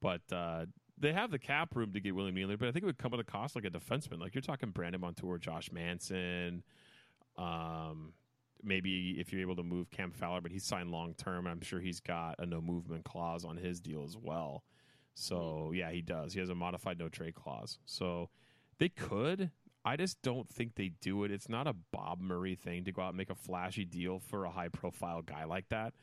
[0.00, 0.66] But uh,
[0.96, 3.12] they have the cap room to get William Nylander, but I think it would come
[3.14, 4.20] at a cost like a defenseman.
[4.20, 6.62] Like you're talking Brandon Montour, Josh Manson.
[7.36, 8.12] Um,
[8.62, 11.46] maybe if you're able to move Cam Fowler, but he's signed long term.
[11.46, 14.64] I'm sure he's got a no movement clause on his deal as well.
[15.14, 15.74] So mm-hmm.
[15.74, 16.32] yeah, he does.
[16.32, 17.78] He has a modified no trade clause.
[17.86, 18.30] So
[18.78, 19.50] they could.
[19.84, 21.30] I just don't think they do it.
[21.30, 24.44] It's not a Bob Murray thing to go out and make a flashy deal for
[24.44, 25.94] a high profile guy like that.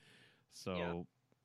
[0.53, 1.01] So Yeah.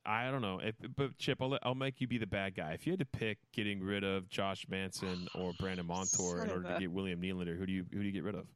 [0.07, 0.61] I don't know.
[0.63, 2.73] If, but Chip, I'll, I'll make you be the bad guy.
[2.73, 6.69] If you had to pick getting rid of Josh Manson or Brandon Montour in order
[6.69, 8.47] of to get William Nylander, who do you who do you get rid of?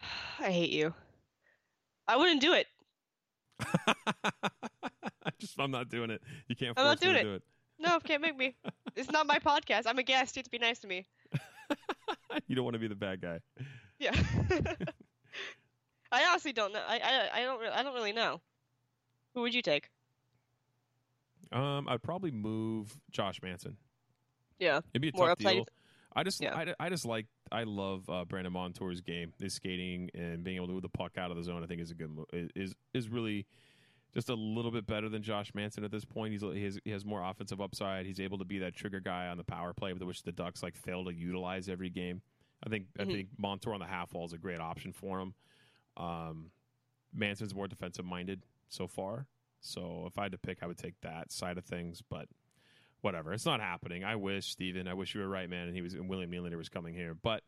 [0.40, 0.94] I hate you.
[2.08, 2.66] I wouldn't do it.
[3.60, 6.22] I just I'm not doing it.
[6.48, 7.42] You can't I'm force not me to doing do it.
[7.78, 8.56] No, can't make me.
[8.96, 9.82] It's not my podcast.
[9.86, 10.34] I'm a guest.
[10.34, 11.06] You have to be nice to me.
[12.48, 13.38] you don't want to be the bad guy.
[14.00, 14.10] Yeah.
[16.10, 16.82] I honestly don't know.
[16.84, 18.40] I, I I don't re- I don't really know.
[19.34, 19.88] Who would you take?
[21.52, 23.76] Um, I'd probably move Josh Manson.
[24.58, 24.80] Yeah.
[24.92, 25.66] It'd be a tough deal.
[26.18, 26.54] I just, Yeah.
[26.56, 29.32] I, I just like, I love uh, Brandon Montour's game.
[29.40, 31.80] His skating and being able to move the puck out of the zone, I think
[31.80, 32.10] is a good,
[32.54, 33.46] is is really
[34.14, 36.32] just a little bit better than Josh Manson at this point.
[36.32, 38.06] He's he has, he has more offensive upside.
[38.06, 40.76] He's able to be that trigger guy on the power play, which the Ducks like
[40.76, 42.20] fail to utilize every game.
[42.64, 43.02] I think Mhm.
[43.02, 45.34] I think Montour on the half wall is a great option for him.
[45.96, 46.50] Um,
[47.12, 49.26] Manson's more defensive minded so far,
[49.60, 52.28] so if I had to pick, I would take that side of things, but
[53.00, 53.32] whatever.
[53.32, 54.04] It's not happening.
[54.04, 56.56] I wish, Steven, I wish you were right, man, and he was and William Nylander
[56.56, 57.14] was coming here.
[57.14, 57.42] But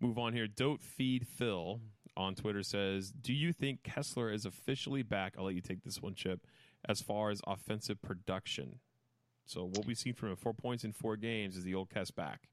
[0.00, 0.46] move on here.
[0.46, 1.80] Don't feed Phil
[2.16, 5.34] on Twitter says, Do you think Kesler is officially back?
[5.38, 6.46] I'll let you take this one, Chip,
[6.88, 8.80] as far as offensive production.
[9.46, 12.14] So what we've seen from him, four points in four games, is the old Kess
[12.14, 12.48] back.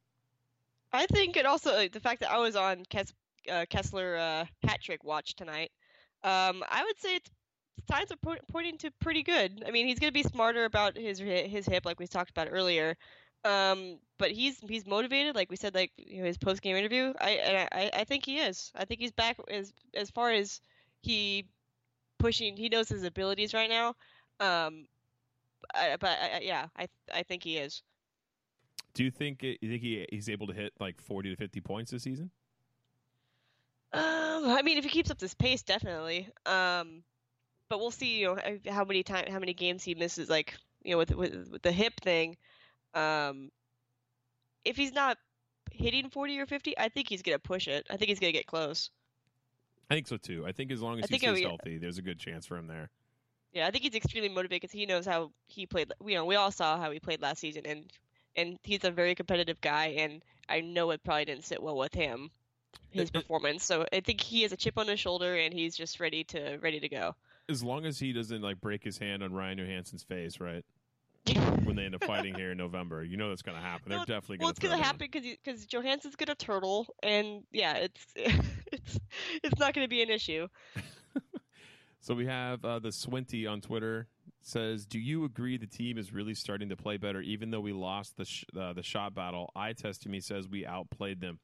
[0.94, 3.12] I think it also like, the fact that I was on Kes,
[3.50, 5.72] uh, Kesler uh, hat trick watch tonight.
[6.24, 7.30] Um, I would say it's
[7.90, 9.64] signs are po- pointing to pretty good.
[9.68, 12.48] I mean, he's going to be smarter about his his hip, like we talked about
[12.52, 12.96] earlier.
[13.44, 17.14] Um, but he's he's motivated, like we said, like you know, his post game interview.
[17.20, 18.72] I and I, I think he is.
[18.76, 20.62] I think he's back as as far as
[21.02, 21.46] he
[22.18, 22.58] pushing.
[22.58, 23.90] He knows his abilities right now.
[24.40, 24.88] Um,
[25.74, 27.84] I, but I, I- yeah, I I think he is.
[28.94, 31.92] Do you think you think he, he's able to hit like forty to fifty points
[31.92, 32.32] this season?
[33.94, 36.30] Um, I mean, if he keeps up this pace, definitely.
[36.46, 37.04] Um,
[37.70, 38.20] but we'll see.
[38.20, 40.30] You know how many time, how many games he misses.
[40.30, 42.38] Like you know, with with, with the hip thing.
[42.94, 43.52] Um,
[44.64, 45.18] if he's not
[45.72, 47.86] hitting forty or fifty, I think he's gonna push it.
[47.90, 48.90] I think he's gonna get close.
[49.90, 50.46] I think so too.
[50.48, 52.68] I think as long as I he stays healthy, there's a good chance for him
[52.68, 52.90] there.
[53.54, 55.94] Yeah, I think he's extremely motivated because he knows how he played.
[56.06, 57.86] You know, we all saw how he played last season, and
[58.36, 61.94] and he's a very competitive guy, and I know it probably didn't sit well with
[61.94, 62.32] him,
[62.92, 63.64] his performance.
[63.64, 66.58] So I think he has a chip on his shoulder, and he's just ready to
[66.58, 67.16] ready to go.
[67.50, 70.64] As long as he doesn't like break his hand on Ryan Johansen's face, right?
[71.64, 73.90] When they end up fighting here in November, you know that's going to happen.
[73.90, 74.68] They're Well, definitely Well, going it's to.
[74.68, 78.06] gonna happen because because Johansson's gonna turtle, and yeah, it's
[78.72, 79.00] it's
[79.44, 80.48] it's not gonna be an issue.
[82.02, 84.08] So we have uh, the Swinty on Twitter
[84.42, 87.74] says, "Do you agree the team is really starting to play better, even though we
[87.74, 89.52] lost the sh- uh, the shot battle?
[89.56, 91.40] I test to me says we outplayed them.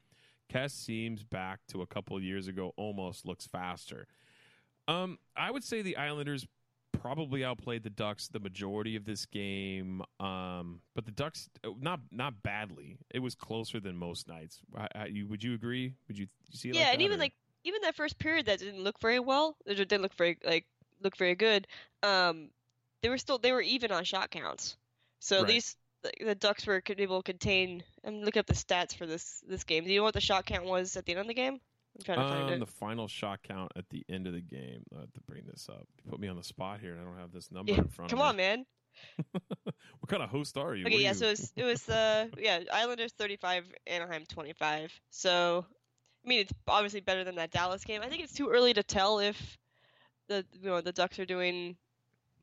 [0.54, 2.74] Kess seems back to a couple years ago.
[2.78, 4.06] Almost looks faster.
[4.88, 6.46] Um, I would say the Islanders
[7.02, 10.02] probably outplayed the Ducks the majority of this game.
[10.20, 12.98] Um, but the Ducks uh, not not badly.
[13.10, 14.60] It was closer than most nights.
[14.78, 15.94] I, I, you, would you agree?
[16.08, 16.70] Would you, you see?
[16.70, 19.56] Yeah, like and even or- like even that first period that didn't look very well,
[19.66, 20.66] it didn't look very like
[21.02, 21.68] look very good.
[22.04, 22.50] Um,
[23.02, 24.78] they were still they were even on shot counts.
[25.20, 25.44] So Right.
[25.44, 27.84] at least the, the Ducks were able to contain.
[28.04, 29.84] I'm looking up the stats for this this game.
[29.84, 31.60] Do you know what the shot count was at the end of the game?
[32.02, 32.60] I'm trying to find Um, it.
[32.60, 34.84] the final shot count at the end of the game.
[34.96, 35.88] I have to bring this up.
[36.04, 37.88] You put me on the spot here, and I don't have this number Yeah, in
[37.88, 38.66] front come of on, man.
[39.32, 40.86] what kind of host are you?
[40.86, 44.26] Okay, What are yeah, you- so it was, it was uh yeah, Islanders 35, Anaheim
[44.28, 44.92] 25.
[45.10, 45.66] So
[46.26, 48.02] I mean, it's obviously better than that Dallas game.
[48.04, 49.58] I think it's too early to tell if
[50.28, 51.76] the you know the Ducks are doing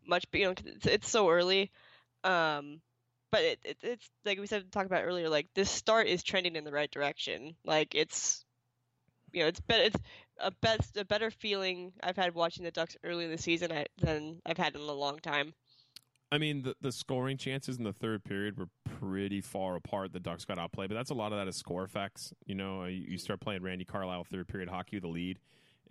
[0.06, 0.24] much.
[0.32, 1.70] You know it's, it's so early.
[2.24, 2.80] Um,
[3.30, 5.28] but it, it it's like we said talked about earlier.
[5.28, 7.54] Like this start is trending in the right direction.
[7.64, 8.44] Like it's
[9.32, 9.84] you know it's better.
[9.84, 9.98] It's
[10.38, 13.86] a best a better feeling I've had watching the Ducks early in the season I,
[13.98, 15.54] than I've had in a long time.
[16.30, 18.68] I mean, the, the scoring chances in the third period were
[18.98, 20.12] pretty far apart.
[20.12, 22.34] The Ducks got outplayed, but that's a lot of that is score effects.
[22.44, 25.38] You know, you, you start playing Randy Carlyle third period hockey with the lead,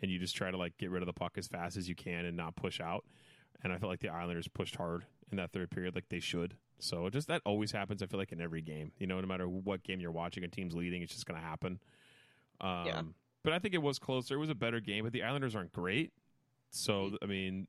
[0.02, 1.96] and you just try to like get rid of the puck as fast as you
[1.96, 3.04] can and not push out.
[3.64, 6.56] And I feel like the Islanders pushed hard in that third period, like they should.
[6.80, 8.04] So just that always happens.
[8.04, 10.48] I feel like in every game, you know, no matter what game you're watching, a
[10.48, 11.80] team's leading, it's just going to happen.
[12.62, 13.02] Um, Yeah.
[13.48, 14.36] But I think it was closer.
[14.36, 16.12] It was a better game, but the Islanders aren't great.
[16.70, 17.66] So I mean,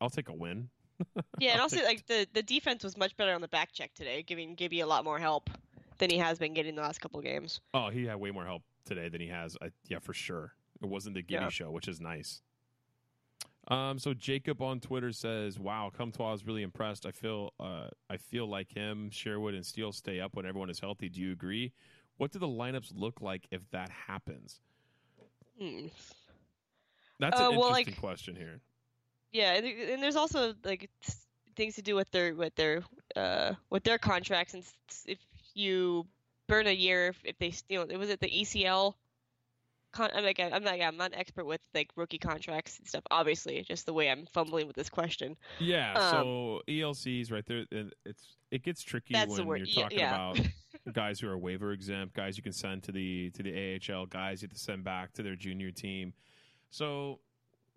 [0.00, 0.68] I'll take a win.
[1.40, 3.92] Yeah, and also take- like the the defense was much better on the back check
[3.92, 5.50] today, giving Gibby a lot more help
[5.98, 7.60] than he has been getting the last couple of games.
[7.74, 9.56] Oh, he had way more help today than he has.
[9.60, 10.52] I, yeah, for sure.
[10.80, 11.48] It wasn't the Gibby Yeah.
[11.48, 12.40] show, which is nice.
[13.66, 17.04] Um, so Jacob on Twitter says, "Wow, Comtois is really impressed.
[17.04, 20.78] I feel, uh, I feel like him, Sherwood, and Steel stay up when everyone is
[20.78, 21.08] healthy.
[21.08, 21.72] Do you agree?
[22.18, 24.60] What do the lineups look like if that happens?
[25.60, 25.86] Hmm.
[27.18, 28.60] That's Uh, an well, interesting like- question here.
[29.32, 30.90] Yeah, and, there's also like
[31.54, 32.82] things to do with their with their
[33.14, 34.64] uh with their contracts, and
[35.06, 35.18] if
[35.54, 36.06] you
[36.48, 38.94] burn a year, if, if they you know was it the ECL
[39.92, 43.04] con- I'm like I'm like I'm not an expert with like rookie contracts and stuff.
[43.12, 45.36] Obviously, just the way I'm fumbling with this question.
[45.60, 47.66] Yeah, Um, so ELCs right there.
[48.04, 49.58] It's it gets tricky when the word.
[49.58, 50.14] you're Yeah, talking yeah.
[50.32, 50.40] about
[50.92, 54.42] guys who are waiver exempt, guys you can send to the to the AHL, guys
[54.42, 56.12] you have to send back to their junior team.
[56.70, 57.20] So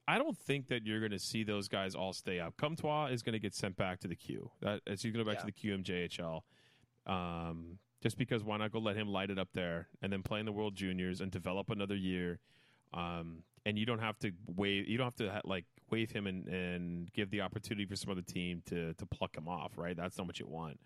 [0.08, 2.58] I don't think that you're going to see those guys all stay up.
[2.58, 4.52] Comtois is going to get sent back to the Q.
[4.62, 6.42] That as he's going to go back to the QMJHL.
[7.06, 10.40] Um, just because why not go let him light it up there and then play
[10.42, 12.40] in the World Juniors and develop another year.
[12.94, 14.88] Um, and you don't have to wave.
[14.88, 18.12] You don't have to ha- like wave him and, and give the opportunity for some
[18.12, 19.78] other team to to pluck him off.
[19.78, 20.80] Right, that's not what you want.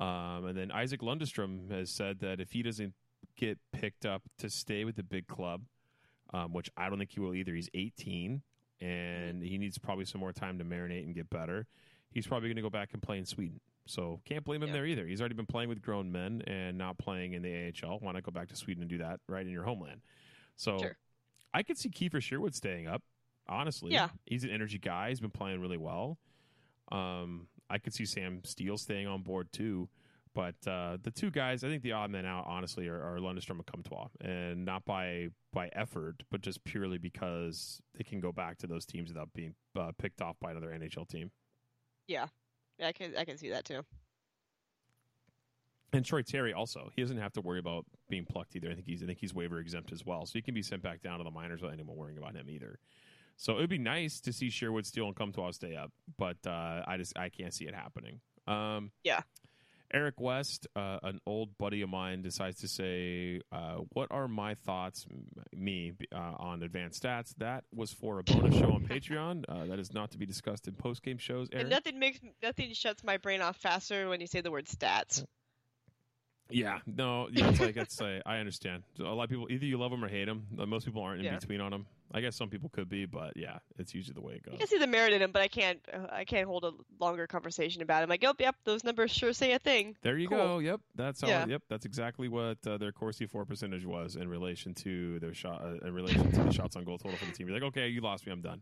[0.00, 2.94] Um, and then Isaac Lundestrom has said that if he doesn't
[3.36, 5.62] get picked up to stay with the big club,
[6.32, 7.54] um, which I don't think he will either.
[7.54, 8.42] He's 18
[8.80, 11.66] and he needs probably some more time to marinate and get better.
[12.10, 13.60] He's probably going to go back and play in Sweden.
[13.86, 14.74] So can't blame him Yeah.
[14.74, 15.06] there either.
[15.06, 17.98] He's already been playing with grown men and not playing in the AHL.
[18.00, 20.00] Why not go back to Sweden and do that right in your homeland?
[20.56, 20.96] So Sure.
[21.52, 23.02] I could see Kiefer Sherwood staying up.
[23.48, 24.10] Honestly, Yeah.
[24.26, 25.08] he's an energy guy.
[25.10, 26.18] He's been playing really well.
[26.92, 29.88] Um, I could see Sam Steel staying on board too.
[30.32, 33.56] But uh, the two guys, I think the odd men out, honestly, are, are Lundestrom
[33.56, 38.58] and Comtois, and not by by effort, but just purely because they can go back
[38.58, 41.32] to those teams without being uh, picked off by another NHL team.
[42.06, 42.26] Yeah,
[42.78, 43.82] yeah, I can I can see that too.
[45.92, 48.70] And Troy Terry also, he doesn't have to worry about being plucked either.
[48.70, 50.82] I think he's I think he's waiver exempt as well, so he can be sent
[50.82, 52.78] back down to the minors without anyone worrying about him either.
[53.40, 56.82] So it would be nice to see Sherwood Steel and Comtois stay up, but uh,
[56.86, 58.20] I just I can't see it happening.
[58.46, 59.22] Um, Yeah.
[59.92, 64.54] Eric West, uh, an old buddy of mine, decides to say, uh, "What are my
[64.54, 69.44] thoughts, m- me, uh, on advanced stats?" That was for a bonus show on Patreon.
[69.48, 71.48] Uh, that is not to be discussed in post game shows.
[71.50, 71.62] Eric.
[71.62, 75.24] And nothing makes nothing shuts my brain off faster when you say the word stats.
[76.50, 78.00] Yeah, no, yeah, it's like it's.
[78.00, 78.82] Uh, I understand.
[78.98, 80.46] A lot of people either you love them or hate them.
[80.54, 81.38] Most people aren't in Yeah.
[81.38, 81.86] between on them.
[82.12, 84.54] I guess some people could be, but yeah, it's usually the way it goes.
[84.54, 86.72] I can see the merit in him, but I can't uh, I can't hold a
[86.98, 88.08] longer conversation about him.
[88.08, 89.96] Like, yep, yep, those numbers sure say a thing.
[90.02, 90.38] There you Cool.
[90.38, 90.58] go.
[90.58, 91.28] Yep, that's how.
[91.28, 91.46] Yeah.
[91.46, 95.62] Yep, that's exactly what uh, their Corsi for percentage was in relation to their shot.
[95.62, 97.46] Uh, in relation to the shots on goal total for the team.
[97.46, 98.32] You're like, okay, you lost me.
[98.32, 98.60] I'm done.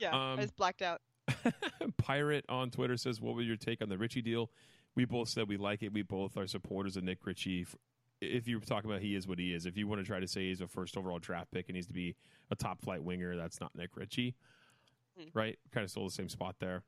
[0.00, 1.00] Yeah, Um, I just blacked out.
[1.98, 4.50] Pirate on Twitter says, "What was your take on the Ritchie deal?"
[4.94, 5.92] We both said we like it.
[5.92, 7.66] We both are supporters of Nick Ritchie.
[8.20, 10.28] If you're talking about he is what he is, if you want to try to
[10.28, 12.14] say he's a first overall draft pick and needs to be
[12.50, 14.34] a top flight winger, that's not Nick Ritchie,
[15.18, 15.28] Hmm.
[15.34, 15.58] right?
[15.72, 16.82] Kind of still the same spot there.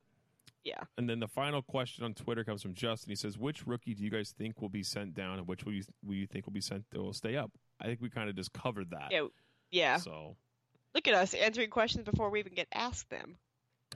[0.65, 0.83] Yeah.
[0.97, 3.11] And then the final question on Twitter comes from Justin.
[3.11, 5.73] He says, "Which rookie do you guys think will be sent down, and which will
[5.75, 7.51] you, will you think will be sent will stay up?"
[7.81, 9.09] I think we kind of just covered that.
[9.11, 9.27] Yeah,
[9.71, 9.97] yeah.
[9.99, 10.37] So,
[10.95, 13.37] Look at us answering questions before we even get asked them.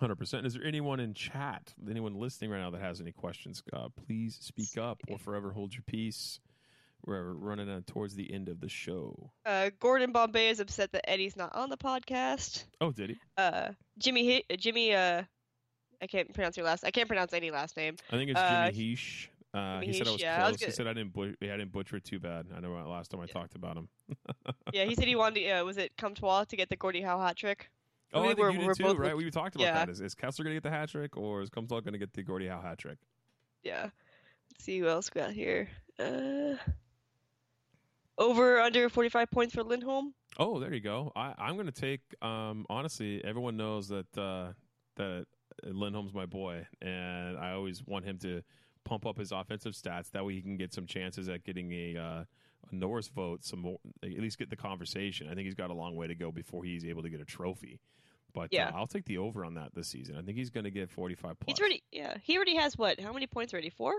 [0.01, 0.47] Hundred percent.
[0.47, 3.63] Is there anyone in chat, anyone listening right now that has any questions?
[3.73, 6.41] Uh, please speak up, or forever hold your peace.
[7.07, 9.31] We're running on towards the end of the show.
[9.47, 12.65] Uh, Gordon Bombay is upset that Eddie's not on the podcast.
[12.81, 13.17] Oh, did he?
[13.37, 15.23] Uh, Jimmy uh, Jimmy uh,
[16.03, 16.85] I can't pronounce your last.
[16.85, 17.97] I can't pronounce any last name.
[18.11, 19.29] I think it's Uh, Jimmy Heesh.
[19.55, 20.53] Uh, Jimmy he said I was yeah, I close.
[20.53, 21.13] was he said I didn't.
[21.13, 22.47] Bu- I didn't butcher it too bad.
[22.55, 23.33] I know uh, last time I Yeah.
[23.33, 23.89] talked about him.
[24.73, 25.41] Yeah, he said he wanted.
[25.45, 27.71] To, uh, was it Comtois to get the Gordie Howe hat trick?
[28.15, 29.15] Oh, I think were- you did too, both right?
[29.15, 29.75] look- We talked about Yeah.
[29.75, 29.89] that.
[29.91, 32.13] Is, is Kesler going to get the hat trick, or is Comtois going to get
[32.13, 32.99] the Gordie Howe hat trick?
[33.63, 33.91] Yeah.
[34.51, 35.69] Let's see who else we got here.
[35.99, 36.55] Uh,
[38.17, 40.15] over under 45 points for Lindholm.
[40.39, 41.13] Oh, there you go.
[41.15, 42.01] I, I'm going to take.
[42.23, 44.53] Um, honestly, everyone knows that uh,
[44.97, 45.27] that
[45.65, 48.43] Lindholm's my boy, and I always want him to
[48.85, 50.11] pump up his offensive stats.
[50.13, 52.27] That way, he can get some chances at getting a, uh, a
[52.73, 53.45] Norris vote.
[53.45, 55.29] Some more, at least get the conversation.
[55.29, 57.25] I think he's got a long way to go before he's able to get a
[57.25, 57.81] trophy.
[58.35, 58.69] But Yeah.
[58.69, 60.17] uh, I'll take the over on that this season.
[60.17, 61.47] I think he's going to get 45 plus.
[61.47, 61.83] He's already.
[61.91, 63.01] Yeah, he already has what?
[63.01, 63.71] How many points already?
[63.71, 63.95] Four.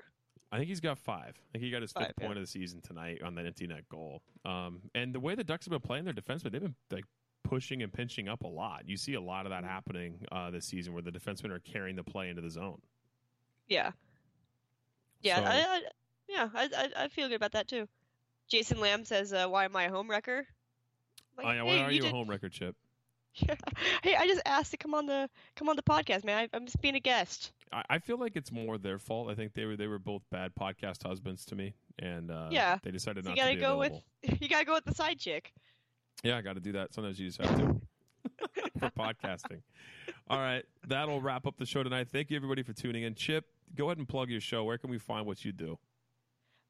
[0.52, 1.36] I think he's got five.
[1.50, 2.26] I think he got his fifth Five, yeah.
[2.28, 4.22] point of the season tonight on that empty net goal.
[4.46, 7.06] Um, and the way the Ducks have been playing their defensemen, they've been like
[7.44, 8.84] pushing and pinching up a lot.
[8.88, 9.70] You see a lot of that Mm-hmm.
[9.70, 12.82] happening uh, this season, where the defensemen are carrying the play into the zone.
[13.68, 13.92] Yeah.
[15.22, 15.38] Yeah.
[15.38, 15.82] So- I, I,
[16.28, 16.50] yeah.
[16.54, 17.88] I, I I feel good about that too.
[18.50, 20.46] Jason Lamb says, uh, "Why am I a home wrecker?"
[21.38, 22.76] Like, oh yeah, hey, why are you, a home record chip?
[24.04, 26.38] hey, I just asked to come on the come on the podcast, man.
[26.40, 27.54] I, I'm just being a guest.
[27.72, 29.30] I, I feel like it's more their fault.
[29.30, 32.80] I think they were they were both bad podcast husbands to me, and uh, Yeah.
[32.84, 34.04] they decided So not you gotta to go available.
[34.24, 35.54] with you gotta go with the side chick.
[36.24, 36.94] Yeah, I got to do that.
[36.94, 37.82] Sometimes you just have to
[38.80, 39.62] for podcasting.
[40.30, 42.10] All right, that'll wrap up the show tonight.
[42.12, 43.16] Thank you everybody for tuning in.
[43.16, 43.46] Chip,
[43.76, 44.66] go ahead and plug your show.
[44.66, 45.78] Where can we find what you do?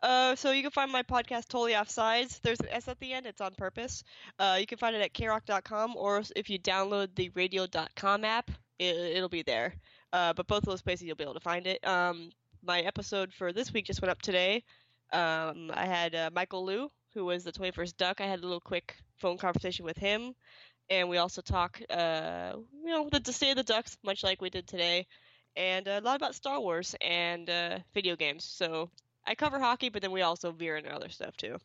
[0.02, 2.40] Uh, so you can find my podcast totally off offsides.
[2.42, 3.26] There's an S at the end.
[3.26, 4.04] It's on purpose.
[4.38, 8.96] Uh, you can find it at kroq.com or if you download the radio.com app, it,
[8.96, 9.74] it'll be there.
[10.14, 11.86] Uh, but both of those places you'll be able to find it.
[11.86, 12.32] Um,
[12.64, 14.64] my episode for this week just went up today.
[15.12, 18.22] Um, I had uh, Michael Liu, who was the 21st Duck.
[18.22, 20.34] I had a little quick phone conversation with him,
[20.90, 24.42] and we also talk, uh, you know, the, the state of the Ducks, much like
[24.42, 25.08] we did today,
[25.56, 28.44] and a lot about Star Wars and uh, video games.
[28.46, 28.90] So
[29.30, 31.58] I cover hockey, but then we also veer into other stuff too.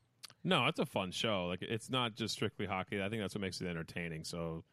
[0.45, 1.47] No, it's a fun show.
[1.47, 3.03] Like it's not just strictly hockey.
[3.03, 4.23] I think that's what makes it entertaining.
[4.25, 4.65] So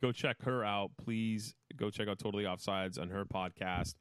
[0.00, 1.54] go check her out, please.
[1.76, 3.94] Go check out Totally Offsides on her podcast.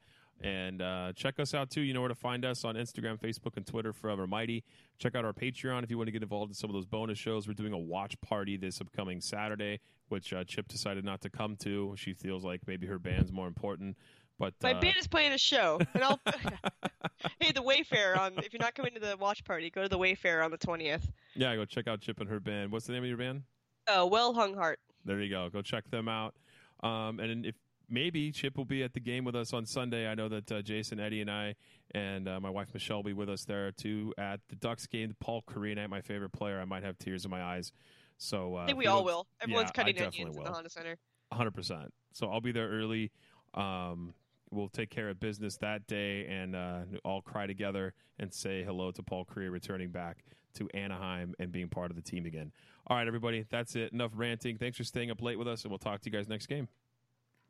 [0.43, 1.81] And uh, check us out too.
[1.81, 3.93] You know where to find us on Instagram, Facebook, and Twitter.
[3.93, 4.63] Forever Mighty.
[4.97, 7.19] Check out our Patreon if you want to get involved in some of those bonus
[7.19, 7.47] shows.
[7.47, 11.57] We're doing a watch party this upcoming Saturday, which uh, Chip decided not to come
[11.57, 11.93] to.
[11.95, 13.97] She feels like maybe her band's more important.
[14.41, 16.19] But My uh, band is playing a show, and I'll.
[17.39, 18.33] hey, the Wayfair on.
[18.39, 21.11] If you're not coming to the watch party, go to the Wayfair on the twentieth.
[21.35, 22.71] yeah, go check out Chip and her band.
[22.71, 23.43] What's the name of your band?
[23.87, 24.79] Uh, well hung heart.
[25.05, 25.47] There you go.
[25.49, 26.33] Go check them out.
[26.81, 27.53] Um, and if
[27.87, 30.07] maybe Chip will be at the game with us on Sunday.
[30.07, 31.53] I know that uh, Jason, Eddie, and I,
[31.93, 35.15] and uh, my wife Michelle will be with us there too at the Ducks game.
[35.19, 36.59] Paul Kariya, my favorite player.
[36.59, 37.73] I might have tears in my eyes.
[38.17, 39.27] So uh, I think we all will.
[39.39, 40.49] Everyone's yeah, cutting onions in the.
[40.49, 40.97] Honda Center.
[41.31, 41.93] hundred percent.
[42.13, 43.11] So I'll be there early.
[43.53, 44.13] Um,
[44.51, 48.91] we'll take care of business that day and uh, all cry together and say hello
[48.91, 50.23] to Paul Kariya returning back
[50.55, 52.51] to Anaheim and being part of the team again.
[52.87, 53.93] All right, everybody, that's it.
[53.93, 54.57] Enough ranting.
[54.57, 56.67] Thanks for staying up late with us, and we'll talk to you guys next game.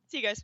[0.07, 0.43] See you guys.